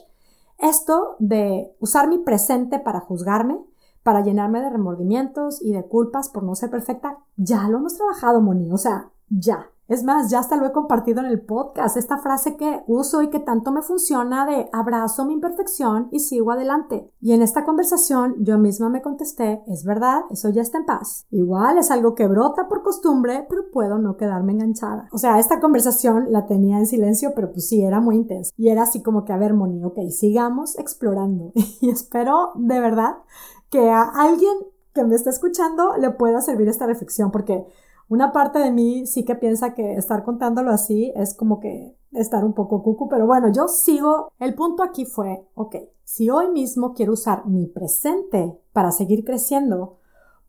esto 0.59 1.15
de 1.19 1.73
usar 1.79 2.07
mi 2.07 2.19
presente 2.19 2.79
para 2.79 2.99
juzgarme, 2.99 3.59
para 4.03 4.21
llenarme 4.21 4.61
de 4.61 4.69
remordimientos 4.69 5.61
y 5.61 5.71
de 5.71 5.83
culpas 5.83 6.29
por 6.29 6.43
no 6.43 6.55
ser 6.55 6.69
perfecta, 6.69 7.17
ya 7.37 7.67
lo 7.67 7.77
hemos 7.77 7.95
trabajado, 7.95 8.41
Moni. 8.41 8.71
O 8.71 8.77
sea, 8.77 9.09
ya. 9.29 9.69
Es 9.89 10.03
más, 10.03 10.29
ya 10.29 10.37
hasta 10.37 10.55
lo 10.55 10.67
he 10.67 10.71
compartido 10.71 11.19
en 11.19 11.25
el 11.25 11.41
podcast, 11.41 11.97
esta 11.97 12.19
frase 12.19 12.55
que 12.57 12.83
uso 12.85 13.23
y 13.23 13.31
que 13.31 13.39
tanto 13.39 13.71
me 13.71 13.81
funciona 13.81 14.45
de 14.45 14.69
abrazo 14.71 15.25
mi 15.25 15.33
imperfección 15.33 16.09
y 16.11 16.19
sigo 16.19 16.51
adelante. 16.51 17.11
Y 17.19 17.33
en 17.33 17.41
esta 17.41 17.65
conversación 17.65 18.35
yo 18.39 18.59
misma 18.59 18.89
me 18.89 19.01
contesté, 19.01 19.63
es 19.65 19.83
verdad, 19.83 20.21
eso 20.29 20.49
ya 20.49 20.61
está 20.61 20.77
en 20.77 20.85
paz. 20.85 21.25
Igual 21.31 21.79
es 21.79 21.89
algo 21.89 22.13
que 22.13 22.27
brota 22.27 22.67
por 22.67 22.83
costumbre, 22.83 23.47
pero 23.49 23.71
puedo 23.71 23.97
no 23.97 24.15
quedarme 24.15 24.51
enganchada. 24.51 25.09
O 25.11 25.17
sea, 25.17 25.39
esta 25.39 25.59
conversación 25.59 26.27
la 26.29 26.45
tenía 26.45 26.77
en 26.77 26.85
silencio, 26.85 27.33
pero 27.35 27.51
pues 27.51 27.67
sí, 27.67 27.81
era 27.81 27.99
muy 27.99 28.15
intensa. 28.15 28.51
Y 28.57 28.69
era 28.69 28.83
así 28.83 29.01
como 29.01 29.25
que, 29.25 29.33
a 29.33 29.37
ver, 29.37 29.55
Moni, 29.55 29.83
ok, 29.83 29.97
sigamos 30.11 30.77
explorando. 30.77 31.51
y 31.81 31.89
espero 31.89 32.51
de 32.53 32.79
verdad 32.79 33.17
que 33.71 33.89
a 33.89 34.03
alguien 34.03 34.53
que 34.93 35.03
me 35.03 35.15
está 35.15 35.31
escuchando 35.31 35.97
le 35.97 36.11
pueda 36.11 36.41
servir 36.41 36.67
esta 36.67 36.85
reflexión, 36.85 37.31
porque 37.31 37.65
una 38.09 38.31
parte 38.31 38.57
de 38.59 38.71
mí 38.71 39.05
sí 39.05 39.23
que 39.23 39.35
piensa 39.35 39.75
que 39.75 39.93
estar 39.93 40.23
contándolo 40.23 40.71
así 40.71 41.13
es 41.15 41.35
como 41.35 41.59
que 41.59 41.95
estar 42.11 42.43
un 42.43 42.53
poco 42.53 42.81
cucu, 42.81 43.07
pero 43.07 43.27
bueno, 43.27 43.51
yo 43.51 43.67
sigo. 43.67 44.31
El 44.39 44.55
punto 44.55 44.81
aquí 44.81 45.05
fue, 45.05 45.47
ok, 45.53 45.75
si 46.03 46.29
hoy 46.29 46.49
mismo 46.49 46.93
quiero 46.93 47.13
usar 47.13 47.45
mi 47.45 47.67
presente 47.67 48.59
para 48.73 48.91
seguir 48.91 49.23
creciendo, 49.23 49.97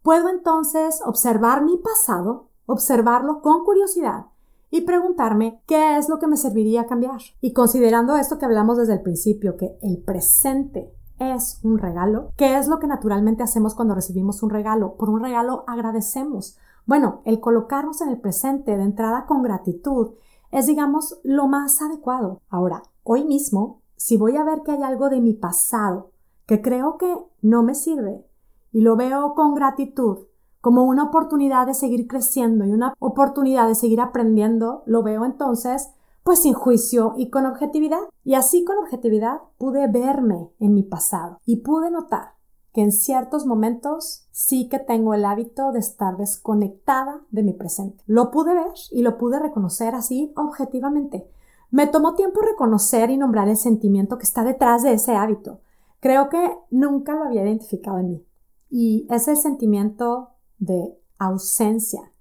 puedo 0.02 0.30
entonces 0.30 1.02
observar 1.04 1.62
mi 1.62 1.76
pasado, 1.76 2.48
observarlo 2.64 3.42
con 3.42 3.62
curiosidad 3.62 4.26
y 4.70 4.80
preguntarme 4.82 5.60
qué 5.66 5.98
es 5.98 6.08
lo 6.08 6.18
que 6.18 6.28
me 6.28 6.38
serviría 6.38 6.86
cambiar. 6.86 7.20
Y 7.42 7.52
considerando 7.52 8.16
esto 8.16 8.38
que 8.38 8.46
hablamos 8.46 8.78
desde 8.78 8.94
el 8.94 9.02
principio, 9.02 9.58
que 9.58 9.76
el 9.82 9.98
presente 9.98 10.94
es 11.18 11.60
un 11.62 11.76
regalo, 11.76 12.32
¿qué 12.36 12.56
es 12.56 12.68
lo 12.68 12.78
que 12.78 12.86
naturalmente 12.86 13.42
hacemos 13.42 13.74
cuando 13.74 13.94
recibimos 13.94 14.42
un 14.42 14.48
regalo? 14.48 14.94
Por 14.94 15.10
un 15.10 15.20
regalo 15.22 15.64
agradecemos 15.66 16.56
bueno, 16.86 17.22
el 17.24 17.40
colocarnos 17.40 18.00
en 18.00 18.08
el 18.08 18.20
presente 18.20 18.76
de 18.76 18.82
entrada 18.82 19.26
con 19.26 19.42
gratitud 19.42 20.12
es, 20.50 20.66
digamos, 20.66 21.20
lo 21.22 21.46
más 21.46 21.80
adecuado. 21.80 22.40
Ahora, 22.48 22.82
hoy 23.04 23.24
mismo, 23.24 23.82
si 23.96 24.16
voy 24.16 24.36
a 24.36 24.44
ver 24.44 24.62
que 24.62 24.72
hay 24.72 24.82
algo 24.82 25.08
de 25.08 25.20
mi 25.20 25.34
pasado 25.34 26.10
que 26.46 26.62
creo 26.62 26.98
que 26.98 27.16
no 27.42 27.62
me 27.62 27.74
sirve 27.74 28.24
y 28.72 28.80
lo 28.80 28.96
veo 28.96 29.34
con 29.34 29.54
gratitud, 29.54 30.26
como 30.60 30.82
una 30.82 31.04
oportunidad 31.04 31.66
de 31.66 31.74
seguir 31.74 32.06
creciendo 32.06 32.64
y 32.64 32.72
una 32.72 32.92
oportunidad 32.98 33.66
de 33.66 33.74
seguir 33.74 34.00
aprendiendo, 34.00 34.82
lo 34.86 35.02
veo 35.02 35.24
entonces 35.24 35.90
pues 36.22 36.42
sin 36.42 36.52
juicio 36.52 37.14
y 37.16 37.30
con 37.30 37.46
objetividad. 37.46 38.00
Y 38.24 38.34
así 38.34 38.64
con 38.64 38.78
objetividad 38.78 39.40
pude 39.58 39.86
verme 39.88 40.50
en 40.58 40.74
mi 40.74 40.82
pasado 40.82 41.38
y 41.46 41.56
pude 41.62 41.90
notar 41.90 42.34
que 42.72 42.82
en 42.82 42.92
ciertos 42.92 43.46
momentos 43.46 44.28
sí 44.30 44.68
que 44.68 44.78
tengo 44.78 45.14
el 45.14 45.24
hábito 45.24 45.72
de 45.72 45.80
estar 45.80 46.16
desconectada 46.16 47.22
de 47.30 47.42
mi 47.42 47.52
presente. 47.52 48.02
Lo 48.06 48.30
pude 48.30 48.54
ver 48.54 48.72
y 48.90 49.02
lo 49.02 49.18
pude 49.18 49.38
reconocer 49.38 49.94
así 49.94 50.32
objetivamente. 50.36 51.28
Me 51.70 51.86
tomó 51.86 52.14
tiempo 52.14 52.40
reconocer 52.40 53.10
y 53.10 53.16
nombrar 53.16 53.48
el 53.48 53.56
sentimiento 53.56 54.18
que 54.18 54.24
está 54.24 54.44
detrás 54.44 54.82
de 54.82 54.92
ese 54.92 55.14
hábito. 55.14 55.60
Creo 56.00 56.28
que 56.28 56.56
nunca 56.70 57.14
lo 57.14 57.24
había 57.24 57.42
identificado 57.42 57.98
en 57.98 58.08
mí. 58.08 58.26
Y 58.68 59.06
es 59.10 59.28
el 59.28 59.36
sentimiento 59.36 60.30
de 60.58 60.96
ausencia. 61.18 62.12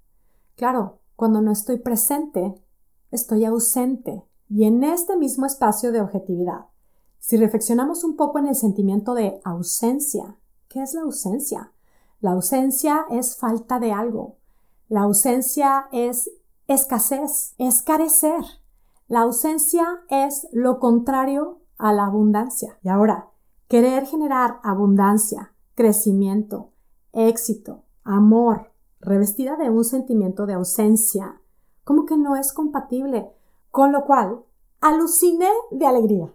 Claro, 0.56 1.00
cuando 1.16 1.40
no 1.40 1.52
estoy 1.52 1.78
presente, 1.78 2.54
estoy 3.10 3.44
ausente. 3.44 4.24
Y 4.48 4.64
en 4.64 4.82
este 4.82 5.16
mismo 5.16 5.46
espacio 5.46 5.92
de 5.92 6.00
objetividad, 6.00 6.66
si 7.20 7.36
reflexionamos 7.36 8.02
un 8.02 8.16
poco 8.16 8.38
en 8.38 8.48
el 8.48 8.56
sentimiento 8.56 9.14
de 9.14 9.40
ausencia, 9.44 10.36
¿qué 10.68 10.82
es 10.82 10.94
la 10.94 11.02
ausencia? 11.02 11.72
La 12.20 12.32
ausencia 12.32 13.04
es 13.10 13.36
falta 13.36 13.78
de 13.78 13.92
algo. 13.92 14.38
La 14.88 15.02
ausencia 15.02 15.86
es 15.92 16.30
escasez, 16.66 17.54
es 17.58 17.82
carecer. 17.82 18.42
La 19.06 19.20
ausencia 19.20 19.86
es 20.08 20.48
lo 20.50 20.80
contrario 20.80 21.60
a 21.78 21.92
la 21.92 22.06
abundancia. 22.06 22.78
Y 22.82 22.88
ahora, 22.88 23.28
querer 23.68 24.06
generar 24.06 24.58
abundancia, 24.62 25.52
crecimiento, 25.74 26.72
éxito, 27.12 27.84
amor, 28.02 28.72
revestida 28.98 29.56
de 29.56 29.70
un 29.70 29.84
sentimiento 29.84 30.46
de 30.46 30.54
ausencia, 30.54 31.40
como 31.84 32.06
que 32.06 32.16
no 32.16 32.34
es 32.34 32.52
compatible. 32.52 33.30
Con 33.70 33.92
lo 33.92 34.04
cual, 34.04 34.42
aluciné 34.80 35.50
de 35.70 35.86
alegría. 35.86 36.32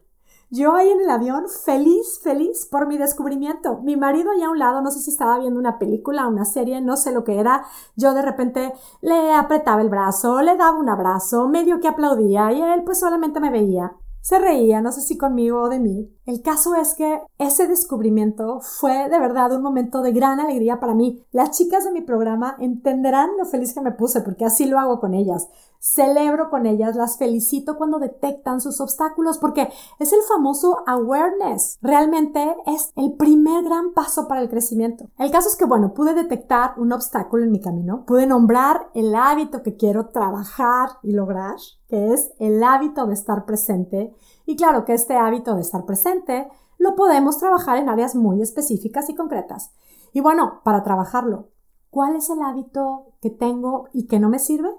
Yo 0.56 0.74
ahí 0.74 0.90
en 0.90 1.02
el 1.02 1.10
avión, 1.10 1.50
feliz, 1.50 2.22
feliz 2.24 2.66
por 2.72 2.88
mi 2.88 2.98
descubrimiento. 2.98 3.80
Mi 3.84 3.98
marido 3.98 4.32
allá 4.32 4.46
a 4.46 4.52
un 4.52 4.58
lado, 4.58 4.82
no 4.82 4.90
sé 4.90 5.02
si 5.02 5.12
estaba 5.12 5.38
viendo 5.38 5.60
una 5.60 5.78
película, 5.78 6.30
una 6.30 6.46
serie, 6.46 6.80
no 6.80 6.96
sé 6.96 7.12
lo 7.12 7.26
que 7.26 7.42
era. 7.42 7.66
Yo 7.98 8.14
de 8.14 8.22
repente 8.22 8.72
le 9.02 9.34
apretaba 9.34 9.82
el 9.82 9.90
brazo, 9.90 10.42
le 10.42 10.56
daba 10.56 10.80
un 10.80 10.88
abrazo, 10.88 11.50
medio 11.50 11.82
que 11.82 11.90
aplaudía 11.90 12.54
y 12.54 12.62
él 12.62 12.84
pues 12.86 13.02
solamente 13.02 13.42
me 13.42 13.52
veía. 13.52 13.98
Se 14.22 14.40
reía, 14.40 14.82
no 14.82 14.94
sé 14.94 15.02
si 15.02 15.18
conmigo 15.18 15.62
o 15.62 15.70
de 15.70 15.80
mí. 15.80 16.10
El 16.26 16.42
caso 16.42 16.74
es 16.74 16.96
que 16.96 17.22
ese 17.38 17.68
descubrimiento 17.68 18.62
fue 18.62 19.10
de 19.10 19.20
verdad 19.20 19.52
un 19.52 19.62
momento 19.62 20.02
de 20.02 20.14
gran 20.14 20.40
alegría 20.40 20.80
para 20.80 20.96
mí. 20.96 21.24
Las 21.32 21.52
chicas 21.52 21.84
de 21.84 21.92
mi 21.92 22.02
programa 22.02 22.56
entenderán 22.60 23.32
lo 23.38 23.44
feliz 23.44 23.74
que 23.74 23.82
me 23.82 23.92
puse 23.92 24.22
porque 24.22 24.46
así 24.46 24.66
lo 24.66 24.80
hago 24.80 25.02
con 25.02 25.14
ellas. 25.14 25.50
Celebro 25.88 26.50
con 26.50 26.66
ellas, 26.66 26.96
las 26.96 27.20
felicito 27.20 27.78
cuando 27.78 28.00
detectan 28.00 28.60
sus 28.60 28.82
obstáculos 28.82 29.38
porque 29.38 29.70
es 30.00 30.14
el 30.14 30.22
famoso 30.28 30.80
awareness. 30.88 31.78
Realmente 31.80 32.56
es 32.66 32.92
el 32.96 33.14
primer 33.14 33.64
gran 33.64 33.94
paso 33.94 34.28
para 34.28 34.42
el 34.42 34.50
crecimiento. 34.50 35.12
El 35.20 35.30
caso 35.30 35.48
es 35.48 35.56
que, 35.56 35.66
bueno, 35.66 35.94
pude 35.94 36.16
detectar 36.16 36.74
un 36.78 36.92
obstáculo 36.92 37.44
en 37.44 37.52
mi 37.52 37.60
camino, 37.60 38.04
pude 38.08 38.26
nombrar 38.26 38.90
el 38.96 39.14
hábito 39.14 39.62
que 39.62 39.78
quiero 39.78 40.08
trabajar 40.08 40.90
y 41.04 41.12
lograr, 41.12 41.56
que 41.88 42.14
es 42.14 42.32
el 42.40 42.64
hábito 42.64 43.06
de 43.06 43.14
estar 43.14 43.46
presente. 43.46 44.12
Y 44.48 44.56
claro 44.56 44.86
que 44.86 44.94
este 44.96 45.16
hábito 45.16 45.54
de 45.54 45.62
estar 45.62 45.86
presente 45.86 46.50
lo 46.80 46.96
podemos 46.96 47.38
trabajar 47.38 47.78
en 47.78 47.90
áreas 47.90 48.16
muy 48.16 48.42
específicas 48.42 49.08
y 49.12 49.16
concretas. 49.16 49.72
Y 50.14 50.22
bueno, 50.22 50.62
para 50.64 50.82
trabajarlo, 50.82 51.50
¿cuál 51.92 52.16
es 52.16 52.32
el 52.32 52.42
hábito 52.42 53.14
que 53.22 53.30
tengo 53.30 53.88
y 53.94 54.08
que 54.08 54.20
no 54.20 54.30
me 54.30 54.40
sirve? 54.40 54.75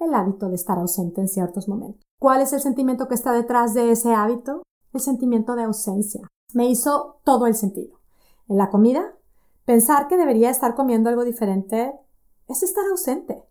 El 0.00 0.14
hábito 0.14 0.48
de 0.48 0.54
estar 0.54 0.78
ausente 0.78 1.20
en 1.20 1.28
ciertos 1.28 1.68
momentos. 1.68 2.02
¿Cuál 2.18 2.42
es 2.42 2.52
el 2.52 2.60
sentimiento 2.60 3.08
que 3.08 3.14
está 3.14 3.32
detrás 3.32 3.74
de 3.74 3.90
ese 3.90 4.14
hábito? 4.14 4.62
El 4.92 5.00
sentimiento 5.00 5.54
de 5.54 5.62
ausencia. 5.62 6.22
Me 6.52 6.68
hizo 6.68 7.20
todo 7.24 7.46
el 7.46 7.54
sentido. 7.54 8.00
En 8.48 8.56
la 8.56 8.70
comida, 8.70 9.14
pensar 9.64 10.08
que 10.08 10.16
debería 10.16 10.50
estar 10.50 10.74
comiendo 10.74 11.08
algo 11.08 11.24
diferente 11.24 11.94
es 12.48 12.62
estar 12.62 12.84
ausente. 12.90 13.44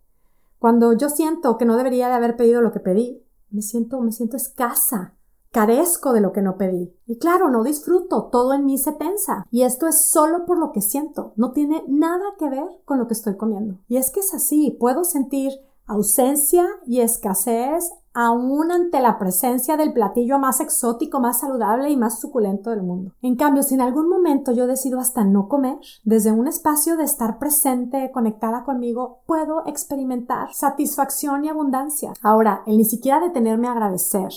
Cuando 0.58 0.92
yo 0.92 1.08
siento 1.08 1.56
que 1.56 1.64
no 1.64 1.76
debería 1.76 2.08
de 2.08 2.14
haber 2.14 2.36
pedido 2.36 2.60
lo 2.60 2.70
que 2.70 2.80
pedí, 2.80 3.24
me 3.48 3.62
siento, 3.62 4.00
me 4.00 4.12
siento 4.12 4.36
escasa, 4.36 5.16
carezco 5.50 6.12
de 6.12 6.20
lo 6.20 6.32
que 6.32 6.42
no 6.42 6.56
pedí. 6.56 6.94
Y 7.06 7.18
claro, 7.18 7.50
no 7.50 7.64
disfruto, 7.64 8.28
todo 8.30 8.52
en 8.52 8.66
mí 8.66 8.78
se 8.78 8.92
tensa. 8.92 9.46
Y 9.50 9.62
esto 9.62 9.88
es 9.88 10.04
solo 10.04 10.44
por 10.46 10.58
lo 10.58 10.72
que 10.72 10.82
siento, 10.82 11.32
no 11.36 11.52
tiene 11.52 11.82
nada 11.88 12.24
que 12.38 12.48
ver 12.48 12.66
con 12.84 12.98
lo 12.98 13.06
que 13.06 13.14
estoy 13.14 13.36
comiendo. 13.36 13.78
Y 13.88 13.96
es 13.96 14.10
que 14.10 14.20
es 14.20 14.34
así, 14.34 14.76
puedo 14.78 15.04
sentir 15.04 15.52
ausencia 15.90 16.66
y 16.86 17.00
escasez 17.00 17.92
aún 18.12 18.70
ante 18.72 19.00
la 19.00 19.18
presencia 19.18 19.76
del 19.76 19.92
platillo 19.92 20.38
más 20.38 20.60
exótico, 20.60 21.20
más 21.20 21.40
saludable 21.40 21.90
y 21.90 21.96
más 21.96 22.20
suculento 22.20 22.70
del 22.70 22.82
mundo. 22.82 23.12
En 23.22 23.36
cambio, 23.36 23.62
si 23.62 23.74
en 23.74 23.80
algún 23.80 24.08
momento 24.08 24.52
yo 24.52 24.66
decido 24.66 25.00
hasta 25.00 25.24
no 25.24 25.48
comer, 25.48 25.78
desde 26.04 26.32
un 26.32 26.48
espacio 26.48 26.96
de 26.96 27.04
estar 27.04 27.38
presente, 27.38 28.10
conectada 28.12 28.64
conmigo, 28.64 29.20
puedo 29.26 29.66
experimentar 29.66 30.52
satisfacción 30.52 31.44
y 31.44 31.48
abundancia. 31.48 32.12
Ahora, 32.22 32.62
el 32.66 32.78
ni 32.78 32.84
siquiera 32.84 33.20
detenerme 33.20 33.68
a 33.68 33.72
agradecer, 33.72 34.30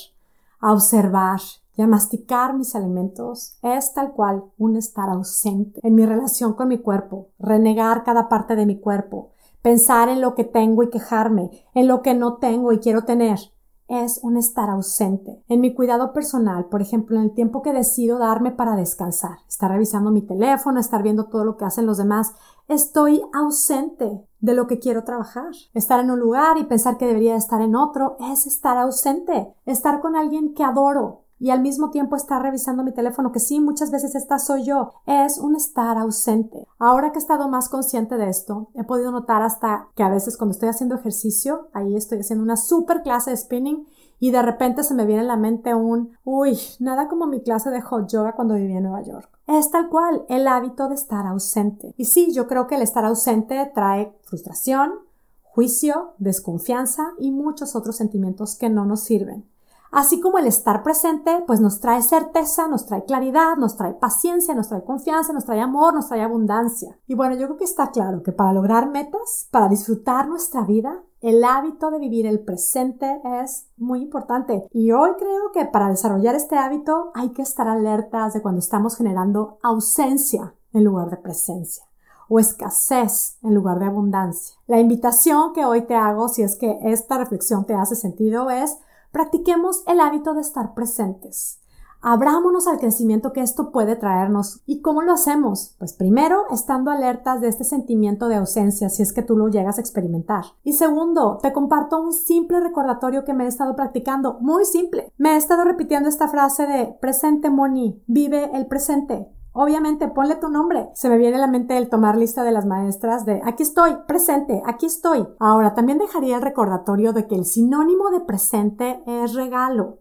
a 0.59 0.73
observar 0.73 1.39
y 1.75 1.81
a 1.81 1.87
masticar 1.87 2.55
mis 2.55 2.75
alimentos 2.75 3.57
es 3.63 3.93
tal 3.93 4.13
cual 4.13 4.43
un 4.57 4.75
estar 4.75 5.09
ausente 5.09 5.79
en 5.83 5.95
mi 5.95 6.05
relación 6.05 6.53
con 6.53 6.67
mi 6.67 6.77
cuerpo, 6.77 7.29
renegar 7.39 8.03
cada 8.03 8.29
parte 8.29 8.55
de 8.55 8.65
mi 8.65 8.79
cuerpo, 8.79 9.32
pensar 9.63 10.09
en 10.09 10.21
lo 10.21 10.35
que 10.35 10.43
tengo 10.43 10.83
y 10.83 10.91
quejarme, 10.91 11.49
en 11.73 11.87
lo 11.87 12.03
que 12.03 12.13
no 12.13 12.35
tengo 12.35 12.71
y 12.73 12.79
quiero 12.79 13.05
tener. 13.05 13.39
Es 13.87 14.19
un 14.23 14.37
estar 14.37 14.69
ausente. 14.69 15.43
En 15.47 15.61
mi 15.61 15.73
cuidado 15.73 16.13
personal, 16.13 16.65
por 16.65 16.81
ejemplo, 16.81 17.17
en 17.17 17.23
el 17.23 17.33
tiempo 17.33 17.61
que 17.61 17.73
decido 17.73 18.17
darme 18.17 18.51
para 18.51 18.75
descansar, 18.75 19.39
estar 19.47 19.71
revisando 19.71 20.11
mi 20.11 20.21
teléfono, 20.21 20.79
estar 20.79 21.01
viendo 21.03 21.25
todo 21.25 21.45
lo 21.45 21.57
que 21.57 21.65
hacen 21.65 21.85
los 21.85 21.97
demás, 21.97 22.33
estoy 22.67 23.21
ausente 23.33 24.25
de 24.39 24.53
lo 24.53 24.67
que 24.67 24.79
quiero 24.79 25.03
trabajar. 25.03 25.51
Estar 25.73 25.99
en 25.99 26.11
un 26.11 26.19
lugar 26.19 26.57
y 26.57 26.65
pensar 26.65 26.97
que 26.97 27.07
debería 27.07 27.35
estar 27.35 27.61
en 27.61 27.75
otro 27.75 28.17
es 28.31 28.45
estar 28.45 28.77
ausente. 28.77 29.53
Estar 29.65 30.01
con 30.01 30.15
alguien 30.15 30.53
que 30.53 30.63
adoro, 30.63 31.22
y 31.43 31.49
al 31.49 31.59
mismo 31.59 31.89
tiempo 31.89 32.15
estar 32.15 32.41
revisando 32.41 32.85
mi 32.85 32.93
teléfono, 32.93 33.33
que 33.33 33.41
sí, 33.41 33.59
muchas 33.59 33.91
veces 33.91 34.15
esta 34.15 34.39
soy 34.39 34.63
yo, 34.63 34.93
es 35.05 35.37
un 35.37 35.57
estar 35.57 35.97
ausente. 35.97 36.65
Ahora 36.79 37.11
que 37.11 37.17
he 37.17 37.21
estado 37.21 37.49
más 37.49 37.67
consciente 37.67 38.15
de 38.15 38.29
esto, 38.29 38.69
he 38.75 38.85
podido 38.85 39.11
notar 39.11 39.41
hasta 39.41 39.89
que 39.93 40.03
a 40.03 40.09
veces 40.09 40.37
cuando 40.37 40.53
estoy 40.53 40.69
haciendo 40.69 40.95
ejercicio, 40.95 41.67
ahí 41.73 41.97
estoy 41.97 42.19
haciendo 42.19 42.45
una 42.45 42.55
super 42.55 43.01
clase 43.01 43.31
de 43.31 43.35
spinning 43.35 43.85
y 44.21 44.31
de 44.31 44.41
repente 44.41 44.85
se 44.85 44.93
me 44.93 45.05
viene 45.05 45.23
en 45.23 45.27
la 45.27 45.35
mente 45.35 45.75
un, 45.75 46.17
uy, 46.23 46.57
nada 46.79 47.09
como 47.09 47.27
mi 47.27 47.41
clase 47.41 47.71
de 47.71 47.81
hot 47.81 48.09
yoga 48.09 48.35
cuando 48.37 48.55
vivía 48.55 48.77
en 48.77 48.83
Nueva 48.83 49.01
York. 49.01 49.29
Es 49.45 49.69
tal 49.69 49.89
cual 49.89 50.23
el 50.29 50.47
hábito 50.47 50.87
de 50.87 50.95
estar 50.95 51.27
ausente. 51.27 51.93
Y 51.97 52.05
sí, 52.05 52.31
yo 52.31 52.47
creo 52.47 52.67
que 52.67 52.75
el 52.75 52.81
estar 52.81 53.03
ausente 53.03 53.69
trae 53.75 54.17
frustración, 54.21 54.93
juicio, 55.41 56.13
desconfianza 56.19 57.03
y 57.19 57.31
muchos 57.31 57.75
otros 57.75 57.97
sentimientos 57.97 58.55
que 58.55 58.69
no 58.69 58.85
nos 58.85 59.01
sirven. 59.01 59.51
Así 59.93 60.19
como 60.19 60.39
el 60.39 60.47
estar 60.47 60.81
presente, 60.81 61.43
pues 61.45 61.61
nos 61.61 61.79
trae 61.79 62.01
certeza, 62.01 62.67
nos 62.67 62.87
trae 62.87 63.05
claridad, 63.05 63.57
nos 63.57 63.77
trae 63.77 63.93
paciencia, 63.93 64.55
nos 64.55 64.69
trae 64.69 64.83
confianza, 64.83 65.33
nos 65.33 65.45
trae 65.45 65.61
amor, 65.61 65.93
nos 65.93 66.07
trae 66.07 66.23
abundancia. 66.23 66.97
Y 67.05 67.13
bueno, 67.13 67.35
yo 67.35 67.45
creo 67.45 67.57
que 67.57 67.63
está 67.63 67.91
claro 67.91 68.23
que 68.23 68.31
para 68.31 68.53
lograr 68.53 68.89
metas, 68.89 69.47
para 69.51 69.69
disfrutar 69.69 70.27
nuestra 70.27 70.63
vida, 70.63 71.03
el 71.21 71.43
hábito 71.43 71.91
de 71.91 71.99
vivir 71.99 72.25
el 72.25 72.39
presente 72.39 73.21
es 73.43 73.67
muy 73.77 74.01
importante. 74.01 74.67
Y 74.71 74.91
hoy 74.91 75.11
creo 75.19 75.51
que 75.53 75.65
para 75.65 75.89
desarrollar 75.89 76.33
este 76.33 76.57
hábito 76.57 77.11
hay 77.13 77.29
que 77.29 77.43
estar 77.43 77.67
alertas 77.67 78.33
de 78.33 78.41
cuando 78.41 78.59
estamos 78.59 78.97
generando 78.97 79.59
ausencia 79.61 80.55
en 80.73 80.85
lugar 80.85 81.11
de 81.11 81.17
presencia 81.17 81.85
o 82.29 82.39
escasez 82.39 83.37
en 83.43 83.53
lugar 83.53 83.77
de 83.77 83.85
abundancia. 83.85 84.55
La 84.65 84.79
invitación 84.79 85.53
que 85.53 85.65
hoy 85.65 85.83
te 85.83 85.93
hago, 85.93 86.29
si 86.29 86.41
es 86.41 86.55
que 86.55 86.79
esta 86.81 87.19
reflexión 87.19 87.65
te 87.65 87.75
hace 87.75 87.95
sentido, 87.95 88.49
es 88.49 88.79
Practiquemos 89.13 89.83
el 89.85 89.99
hábito 89.99 90.33
de 90.33 90.41
estar 90.41 90.73
presentes. 90.73 91.61
Abrámonos 92.01 92.67
al 92.67 92.79
crecimiento 92.79 93.31
que 93.31 93.41
esto 93.41 93.71
puede 93.71 93.95
traernos. 93.95 94.63
¿Y 94.65 94.81
cómo 94.81 95.03
lo 95.03 95.13
hacemos? 95.13 95.75
Pues 95.77 95.93
primero, 95.93 96.45
estando 96.49 96.89
alertas 96.89 97.39
de 97.39 97.47
este 97.47 97.63
sentimiento 97.63 98.27
de 98.27 98.37
ausencia, 98.37 98.89
si 98.89 99.03
es 99.03 99.13
que 99.13 99.21
tú 99.21 99.37
lo 99.37 99.49
llegas 99.49 99.77
a 99.77 99.81
experimentar. 99.81 100.45
Y 100.63 100.73
segundo, 100.73 101.37
te 101.43 101.53
comparto 101.53 102.01
un 102.01 102.11
simple 102.11 102.59
recordatorio 102.59 103.23
que 103.23 103.33
me 103.33 103.43
he 103.43 103.47
estado 103.47 103.75
practicando, 103.75 104.39
muy 104.41 104.65
simple. 104.65 105.13
Me 105.17 105.33
he 105.33 105.37
estado 105.37 105.63
repitiendo 105.63 106.09
esta 106.09 106.27
frase 106.27 106.65
de 106.65 106.97
presente, 106.99 107.51
Moni, 107.51 108.01
vive 108.07 108.49
el 108.55 108.65
presente. 108.65 109.31
Obviamente, 109.55 110.07
ponle 110.07 110.35
tu 110.35 110.49
nombre. 110.49 110.89
Se 110.95 111.09
me 111.09 111.17
viene 111.17 111.37
a 111.37 111.39
la 111.39 111.47
mente 111.47 111.77
el 111.77 111.87
tomar 111.87 112.17
lista 112.17 112.43
de 112.43 112.51
las 112.51 112.65
maestras 112.65 113.23
de 113.23 113.39
aquí 113.45 113.61
estoy, 113.61 113.95
presente, 114.07 114.63
aquí 114.65 114.87
estoy. 114.87 115.27
Ahora, 115.39 115.75
también 115.75 115.99
dejaría 115.99 116.37
el 116.37 116.41
recordatorio 116.41 117.13
de 117.13 117.27
que 117.27 117.35
el 117.35 117.45
sinónimo 117.45 118.09
de 118.09 118.21
presente 118.21 119.03
es 119.05 119.35
regalo. 119.35 119.99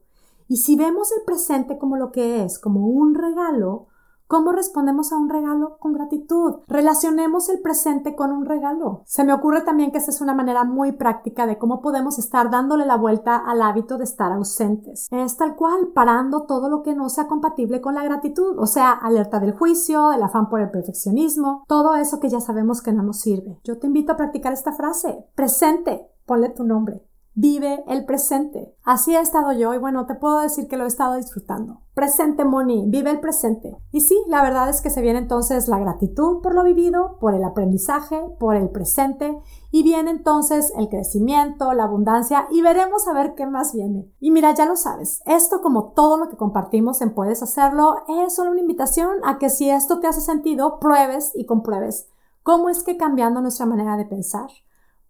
Y 0.49 0.57
si 0.57 0.77
vemos 0.77 1.13
el 1.13 1.23
presente 1.25 1.79
como 1.79 1.97
lo 1.97 2.13
que 2.13 2.45
es, 2.45 2.59
como 2.59 2.87
un 2.87 3.15
regalo, 3.15 3.89
¿Cómo 4.33 4.53
respondemos 4.53 5.13
a 5.13 5.19
un 5.19 5.29
regalo? 5.29 5.77
Con 5.79 5.93
gratitud. 5.93 6.61
Relacionemos 6.67 7.51
el 7.51 7.61
presente 7.61 8.17
con 8.17 8.33
un 8.33 8.47
regalo. 8.47 9.03
Se 9.05 9.25
me 9.25 9.35
ocurre 9.35 9.61
también 9.61 9.91
que 9.93 9.99
esta 9.99 10.11
es 10.11 10.23
una 10.23 10.33
manera 10.33 10.65
muy 10.65 10.93
práctica 10.93 11.47
de 11.47 11.59
cómo 11.59 11.83
podemos 11.83 12.19
estar 12.19 12.51
dándole 12.51 12.87
la 12.87 12.97
vuelta 12.97 13.37
al 13.37 13.61
hábito 13.61 13.99
de 13.99 14.05
estar 14.05 14.33
ausentes. 14.33 15.07
Es 15.11 15.37
tal 15.37 15.55
cual, 15.55 15.89
parando 15.89 16.45
todo 16.45 16.71
lo 16.71 16.83
que 16.83 16.95
no 16.95 17.11
sea 17.11 17.27
compatible 17.27 17.83
con 17.83 17.95
la 17.95 18.05
gratitud, 18.05 18.59
o 18.59 18.65
sea, 18.65 18.93
alerta 18.93 19.39
del 19.39 19.53
juicio, 19.53 20.15
el 20.15 20.23
afán 20.23 20.49
por 20.49 20.63
el 20.63 20.71
perfeccionismo, 20.71 21.65
todo 21.69 21.95
eso 21.97 22.19
que 22.19 22.31
ya 22.31 22.41
sabemos 22.41 22.81
que 22.81 22.95
no 22.95 23.03
nos 23.03 23.21
sirve. 23.21 23.61
Yo 23.65 23.79
te 23.79 23.87
invito 23.87 24.13
a 24.13 24.17
practicar 24.17 24.55
esta 24.55 24.73
frase. 24.73 25.27
Presente, 25.35 26.09
ponle 26.25 26.49
tu 26.49 26.65
nombre. 26.65 27.07
Vive 27.35 27.83
el 27.89 28.05
presente. 28.05 28.75
Así 28.85 29.17
he 29.17 29.21
estado 29.21 29.53
yo 29.53 29.73
y 29.73 29.79
bueno, 29.79 30.05
te 30.05 30.15
puedo 30.15 30.41
decir 30.41 30.69
que 30.69 30.77
lo 30.77 30.85
he 30.85 30.89
estado 30.89 31.17
disfrutando. 31.17 31.81
Presente, 31.95 32.45
Moni, 32.45 32.85
vive 32.89 33.11
el 33.11 33.21
presente. 33.21 33.77
Y 33.91 34.01
sí, 34.03 34.19
la 34.27 34.43
verdad 34.43 34.69
es 34.69 34.83
que 34.83 34.91
se 34.91 35.01
viene 35.01 35.19
entonces 35.19 35.67
la 35.67 35.79
gratitud 35.79 36.43
por 36.43 36.55
lo 36.55 36.63
vivido, 36.63 37.17
por 37.21 37.35
el 37.35 37.43
aprendizaje, 37.43 38.21
por 38.39 38.57
el 38.57 38.69
presente 38.69 39.41
y 39.71 39.83
viene 39.83 40.11
entonces 40.11 40.73
el 40.77 40.91
crecimiento, 40.91 41.73
la 41.73 41.85
abundancia 41.85 42.47
y 42.51 42.61
veremos 42.61 43.09
a 43.09 43.15
ver 43.15 43.35
qué 43.35 43.47
más 43.47 43.73
viene. 43.73 44.11
Y 44.21 44.31
mira, 44.31 44.55
ya 44.55 44.67
lo 44.67 44.77
sabes, 44.77 45.23
esto 45.25 45.63
como 45.63 45.93
todo 45.93 46.19
lo 46.19 46.29
que 46.29 46.37
compartimos 46.37 47.01
en 47.01 47.15
Puedes 47.15 47.43
Hacerlo 47.43 47.97
es 48.09 48.35
solo 48.35 48.51
una 48.51 48.61
invitación 48.61 49.19
a 49.25 49.39
que 49.39 49.49
si 49.49 49.71
esto 49.71 50.01
te 50.01 50.07
hace 50.07 50.21
sentido, 50.21 50.79
pruebes 50.81 51.33
y 51.35 51.47
compruebes 51.47 52.09
cómo 52.43 52.69
es 52.69 52.83
que 52.83 52.97
cambiando 52.97 53.41
nuestra 53.41 53.67
manera 53.67 53.97
de 53.97 54.05
pensar, 54.05 54.49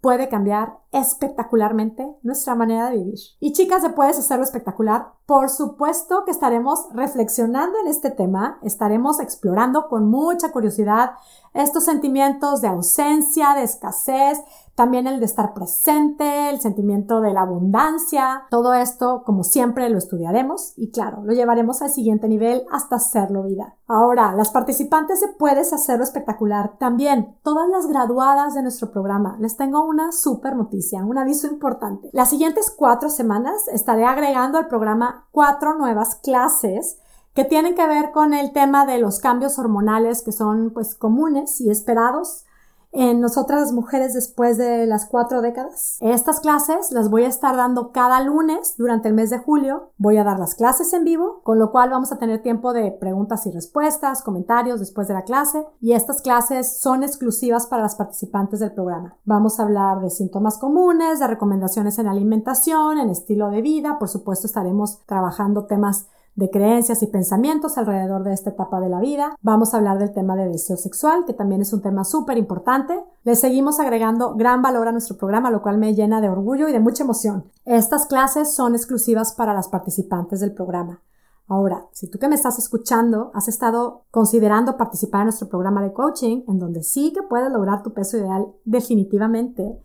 puede 0.02 0.28
cambiar 0.28 0.80
espectacularmente 0.90 2.04
nuestra 2.22 2.56
manera 2.56 2.90
de 2.90 2.98
vivir. 2.98 3.18
Y 3.38 3.52
chicas, 3.52 3.82
¿se 3.82 3.90
puedes 3.90 4.18
hacerlo 4.18 4.42
espectacular? 4.42 5.12
Por 5.26 5.48
supuesto 5.48 6.24
que 6.24 6.32
estaremos 6.32 6.88
reflexionando 6.92 7.78
en 7.78 7.86
este 7.86 8.10
tema, 8.10 8.58
estaremos 8.62 9.20
explorando 9.20 9.88
con 9.88 10.10
mucha 10.10 10.50
curiosidad 10.50 11.12
estos 11.54 11.84
sentimientos 11.84 12.60
de 12.60 12.68
ausencia, 12.68 13.54
de 13.54 13.62
escasez, 13.62 14.42
también 14.82 15.06
el 15.06 15.20
de 15.20 15.26
estar 15.26 15.54
presente, 15.54 16.50
el 16.50 16.60
sentimiento 16.60 17.20
de 17.20 17.32
la 17.32 17.42
abundancia, 17.42 18.48
todo 18.50 18.74
esto 18.74 19.22
como 19.24 19.44
siempre 19.44 19.88
lo 19.88 19.96
estudiaremos 19.96 20.72
y 20.76 20.90
claro, 20.90 21.22
lo 21.22 21.32
llevaremos 21.34 21.82
al 21.82 21.90
siguiente 21.90 22.26
nivel 22.26 22.64
hasta 22.68 22.96
hacerlo 22.96 23.44
vida. 23.44 23.76
Ahora, 23.86 24.34
las 24.34 24.50
participantes 24.50 25.20
de 25.20 25.28
Puedes 25.28 25.72
Hacerlo 25.72 26.02
Espectacular, 26.02 26.78
también 26.78 27.38
todas 27.44 27.68
las 27.68 27.86
graduadas 27.86 28.54
de 28.54 28.62
nuestro 28.62 28.90
programa, 28.90 29.36
les 29.38 29.56
tengo 29.56 29.84
una 29.84 30.10
súper 30.10 30.56
noticia, 30.56 31.04
un 31.04 31.16
aviso 31.16 31.46
importante. 31.46 32.10
Las 32.12 32.30
siguientes 32.30 32.74
cuatro 32.76 33.08
semanas 33.08 33.68
estaré 33.68 34.04
agregando 34.04 34.58
al 34.58 34.66
programa 34.66 35.28
cuatro 35.30 35.78
nuevas 35.78 36.16
clases 36.16 36.98
que 37.34 37.44
tienen 37.44 37.76
que 37.76 37.86
ver 37.86 38.10
con 38.10 38.34
el 38.34 38.52
tema 38.52 38.84
de 38.84 38.98
los 38.98 39.20
cambios 39.20 39.60
hormonales 39.60 40.22
que 40.22 40.32
son 40.32 40.70
pues 40.70 40.96
comunes 40.96 41.60
y 41.60 41.70
esperados 41.70 42.46
en 42.92 43.20
nosotras 43.20 43.72
mujeres 43.72 44.12
después 44.14 44.58
de 44.58 44.86
las 44.86 45.06
cuatro 45.06 45.40
décadas. 45.40 45.96
Estas 46.00 46.40
clases 46.40 46.92
las 46.92 47.10
voy 47.10 47.24
a 47.24 47.28
estar 47.28 47.56
dando 47.56 47.90
cada 47.90 48.20
lunes 48.20 48.74
durante 48.76 49.08
el 49.08 49.14
mes 49.14 49.30
de 49.30 49.38
julio. 49.38 49.90
Voy 49.96 50.18
a 50.18 50.24
dar 50.24 50.38
las 50.38 50.54
clases 50.54 50.92
en 50.92 51.04
vivo, 51.04 51.40
con 51.42 51.58
lo 51.58 51.72
cual 51.72 51.90
vamos 51.90 52.12
a 52.12 52.18
tener 52.18 52.42
tiempo 52.42 52.72
de 52.72 52.92
preguntas 52.92 53.46
y 53.46 53.50
respuestas, 53.50 54.22
comentarios 54.22 54.78
después 54.78 55.08
de 55.08 55.14
la 55.14 55.24
clase. 55.24 55.66
Y 55.80 55.92
estas 55.92 56.20
clases 56.20 56.78
son 56.80 57.02
exclusivas 57.02 57.66
para 57.66 57.82
las 57.82 57.96
participantes 57.96 58.60
del 58.60 58.72
programa. 58.72 59.16
Vamos 59.24 59.58
a 59.58 59.64
hablar 59.64 60.00
de 60.00 60.10
síntomas 60.10 60.58
comunes, 60.58 61.18
de 61.18 61.26
recomendaciones 61.26 61.98
en 61.98 62.08
alimentación, 62.08 62.98
en 62.98 63.10
estilo 63.10 63.50
de 63.50 63.62
vida. 63.62 63.98
Por 63.98 64.08
supuesto, 64.08 64.46
estaremos 64.46 65.04
trabajando 65.06 65.64
temas 65.64 66.06
de 66.34 66.50
creencias 66.50 67.02
y 67.02 67.06
pensamientos 67.06 67.76
alrededor 67.76 68.24
de 68.24 68.32
esta 68.32 68.50
etapa 68.50 68.80
de 68.80 68.88
la 68.88 69.00
vida. 69.00 69.36
Vamos 69.42 69.74
a 69.74 69.76
hablar 69.76 69.98
del 69.98 70.12
tema 70.12 70.34
de 70.36 70.48
deseo 70.48 70.76
sexual, 70.76 71.24
que 71.26 71.34
también 71.34 71.60
es 71.60 71.72
un 71.72 71.82
tema 71.82 72.04
súper 72.04 72.38
importante. 72.38 73.04
Le 73.24 73.36
seguimos 73.36 73.80
agregando 73.80 74.34
gran 74.34 74.62
valor 74.62 74.88
a 74.88 74.92
nuestro 74.92 75.16
programa, 75.16 75.50
lo 75.50 75.62
cual 75.62 75.78
me 75.78 75.94
llena 75.94 76.20
de 76.20 76.28
orgullo 76.28 76.68
y 76.68 76.72
de 76.72 76.80
mucha 76.80 77.04
emoción. 77.04 77.44
Estas 77.64 78.06
clases 78.06 78.54
son 78.54 78.74
exclusivas 78.74 79.32
para 79.32 79.54
las 79.54 79.68
participantes 79.68 80.40
del 80.40 80.54
programa. 80.54 81.02
Ahora, 81.48 81.86
si 81.92 82.08
tú 82.08 82.18
que 82.18 82.28
me 82.28 82.34
estás 82.34 82.58
escuchando 82.58 83.30
has 83.34 83.46
estado 83.48 84.04
considerando 84.10 84.76
participar 84.76 85.22
en 85.22 85.26
nuestro 85.26 85.48
programa 85.48 85.82
de 85.82 85.92
coaching, 85.92 86.44
en 86.48 86.58
donde 86.58 86.82
sí 86.82 87.12
que 87.12 87.22
puedes 87.22 87.50
lograr 87.52 87.82
tu 87.82 87.92
peso 87.92 88.16
ideal 88.16 88.46
definitivamente, 88.64 89.78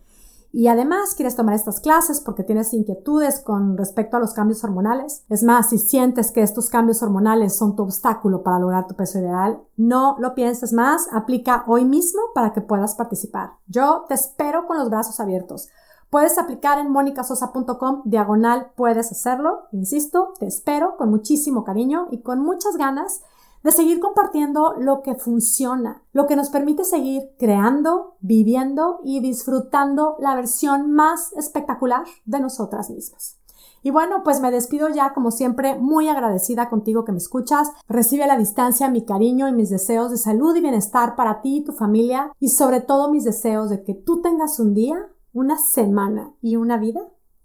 y 0.51 0.67
además 0.67 1.13
quieres 1.15 1.35
tomar 1.35 1.55
estas 1.55 1.79
clases 1.79 2.21
porque 2.21 2.43
tienes 2.43 2.73
inquietudes 2.73 3.41
con 3.41 3.77
respecto 3.77 4.17
a 4.17 4.19
los 4.19 4.33
cambios 4.33 4.63
hormonales. 4.63 5.23
Es 5.29 5.43
más, 5.43 5.69
si 5.69 5.77
sientes 5.77 6.31
que 6.31 6.41
estos 6.41 6.69
cambios 6.69 7.03
hormonales 7.03 7.57
son 7.57 7.75
tu 7.75 7.83
obstáculo 7.83 8.43
para 8.43 8.59
lograr 8.59 8.87
tu 8.87 8.95
peso 8.95 9.19
ideal, 9.19 9.61
no 9.75 10.15
lo 10.19 10.35
pienses 10.35 10.73
más, 10.73 11.07
aplica 11.11 11.63
hoy 11.67 11.85
mismo 11.85 12.21
para 12.33 12.53
que 12.53 12.61
puedas 12.61 12.95
participar. 12.95 13.51
Yo 13.67 14.05
te 14.07 14.13
espero 14.13 14.65
con 14.65 14.77
los 14.77 14.89
brazos 14.89 15.19
abiertos. 15.19 15.69
Puedes 16.09 16.37
aplicar 16.37 16.79
en 16.79 16.89
monicasosa.com 16.89 18.03
diagonal, 18.05 18.71
puedes 18.75 19.11
hacerlo. 19.11 19.67
Insisto, 19.73 20.33
te 20.39 20.45
espero 20.45 20.95
con 20.97 21.09
muchísimo 21.09 21.65
cariño 21.65 22.07
y 22.11 22.21
con 22.21 22.39
muchas 22.39 22.77
ganas 22.77 23.21
de 23.63 23.71
seguir 23.71 23.99
compartiendo 23.99 24.75
lo 24.77 25.01
que 25.01 25.15
funciona, 25.15 26.03
lo 26.13 26.27
que 26.27 26.35
nos 26.35 26.49
permite 26.49 26.83
seguir 26.83 27.31
creando, 27.37 28.15
viviendo 28.19 28.99
y 29.03 29.19
disfrutando 29.19 30.15
la 30.19 30.35
versión 30.35 30.91
más 30.91 31.33
espectacular 31.33 32.05
de 32.25 32.39
nosotras 32.39 32.89
mismas. 32.89 33.37
Y 33.83 33.91
bueno, 33.91 34.21
pues 34.23 34.41
me 34.41 34.51
despido 34.51 34.89
ya 34.89 35.13
como 35.13 35.31
siempre 35.31 35.77
muy 35.77 36.09
agradecida 36.09 36.69
contigo 36.69 37.05
que 37.05 37.11
me 37.11 37.19
escuchas. 37.19 37.71
Recibe 37.87 38.23
a 38.23 38.27
la 38.27 38.37
distancia 38.37 38.89
mi 38.89 39.05
cariño 39.05 39.47
y 39.47 39.53
mis 39.53 39.69
deseos 39.69 40.11
de 40.11 40.17
salud 40.17 40.55
y 40.55 40.61
bienestar 40.61 41.15
para 41.15 41.41
ti 41.41 41.57
y 41.57 41.63
tu 41.63 41.71
familia 41.71 42.31
y 42.39 42.49
sobre 42.49 42.81
todo 42.81 43.09
mis 43.09 43.23
deseos 43.23 43.69
de 43.69 43.83
que 43.83 43.93
tú 43.93 44.21
tengas 44.21 44.59
un 44.59 44.73
día, 44.73 45.07
una 45.31 45.57
semana 45.57 46.33
y 46.41 46.55
una 46.55 46.77
vida 46.77 47.01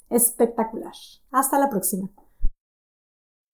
espectacular. 0.09 0.95
Hasta 1.31 1.59
la 1.59 1.69
próxima. 1.69 2.11